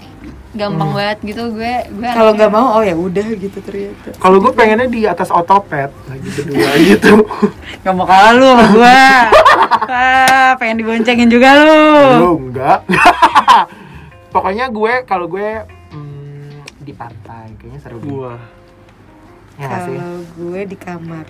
[0.57, 4.51] gampang banget gitu gue gue kalau nggak mau oh ya udah gitu ternyata Kalau gue
[4.51, 7.13] pengennya di atas otopet lagi berdua gitu.
[7.85, 8.99] Gak mau kalah lu sama gua.
[9.87, 11.83] ah, pengen diboncengin juga lu.
[12.19, 12.79] Lo enggak.
[14.33, 17.99] Pokoknya gue kalau gue hmm, di pantai kayaknya seru.
[18.25, 18.56] Wah.
[19.57, 21.25] Ya kalau gue di kamar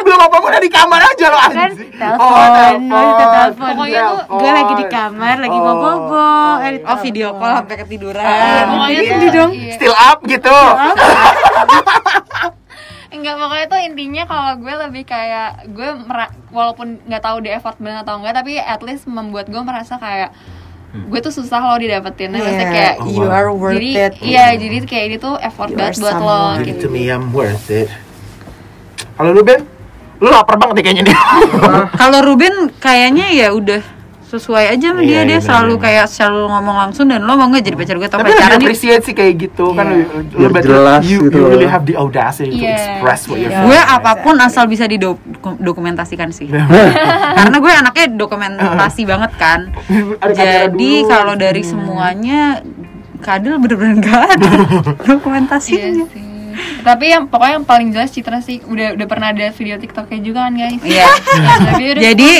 [0.00, 4.74] Belum apa udah di kamar aja lo kan telepon Oh, telepon Pokoknya tuh gue lagi
[4.76, 5.64] di kamar lagi Oh.
[5.64, 6.30] mau bobo
[6.60, 8.22] eh, Oh video call sampai ketiduran.
[8.68, 9.50] Pokoknya Ini tuh- dong.
[9.52, 9.74] iya.
[9.74, 10.54] Still up gitu.
[13.10, 17.74] Enggak pokoknya tuh intinya kalau gue lebih kayak gue mera- walaupun nggak tahu dia effort
[17.76, 20.30] banget atau enggak tapi at least membuat gue merasa kayak
[20.90, 23.30] gue tuh susah loh didapetin Maksudnya Yeah, kayak Oh, you wow.
[23.32, 24.12] are worth jadi it.
[24.20, 27.70] iya jadi kayak ini tuh effort You banget buat lo gitu to me, I'm worth
[27.70, 27.86] it.
[29.14, 29.62] Kalau lu Ben,
[30.18, 31.16] lu lapar banget nih kayaknya nih.
[31.94, 33.82] Kalau Ruben kayaknya ya udah
[34.30, 35.20] sesuai aja sama Iya, dia.
[35.26, 38.06] Dia iya, selalu benar, kayak selalu ngomong langsung dan lo mau nggak jadi pacar gue
[38.06, 38.62] atau Tapi pacaran lebih yuk?
[38.62, 40.06] appreciate sih kayak gitu kan Iya.
[40.30, 43.50] Biar berarti jelas you, gitu you really have the audacity to Yes, express what you're
[43.50, 43.66] iya.
[43.66, 46.46] gue apa pun asal bisa didokumentasikan sih.
[47.38, 49.60] Karena gue anaknya dokumentasi banget kan.
[50.22, 52.62] Jadi kalau dari semuanya
[53.20, 56.22] Kadil bener-bener gak ada Iya dokumentasinya sih
[56.80, 60.48] tapi yang pokoknya yang paling jelas Citra sih udah udah pernah ada video TikToknya juga
[60.48, 60.80] kan guys?
[60.80, 61.08] Iya.
[62.10, 62.30] Jadi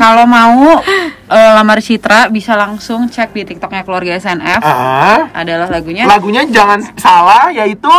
[0.00, 0.80] kalau mau
[1.28, 5.28] eh, lamar Citra bisa langsung cek di TikToknya keluarga SNF ah.
[5.36, 6.08] adalah lagunya.
[6.08, 7.94] Lagunya jangan salah yaitu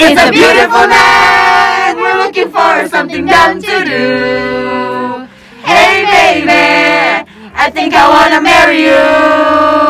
[0.00, 1.94] It's, It's a beautiful night.
[1.94, 4.06] We're looking for something done to do.
[5.64, 6.64] Hey baby
[7.54, 9.83] I think I wanna marry you.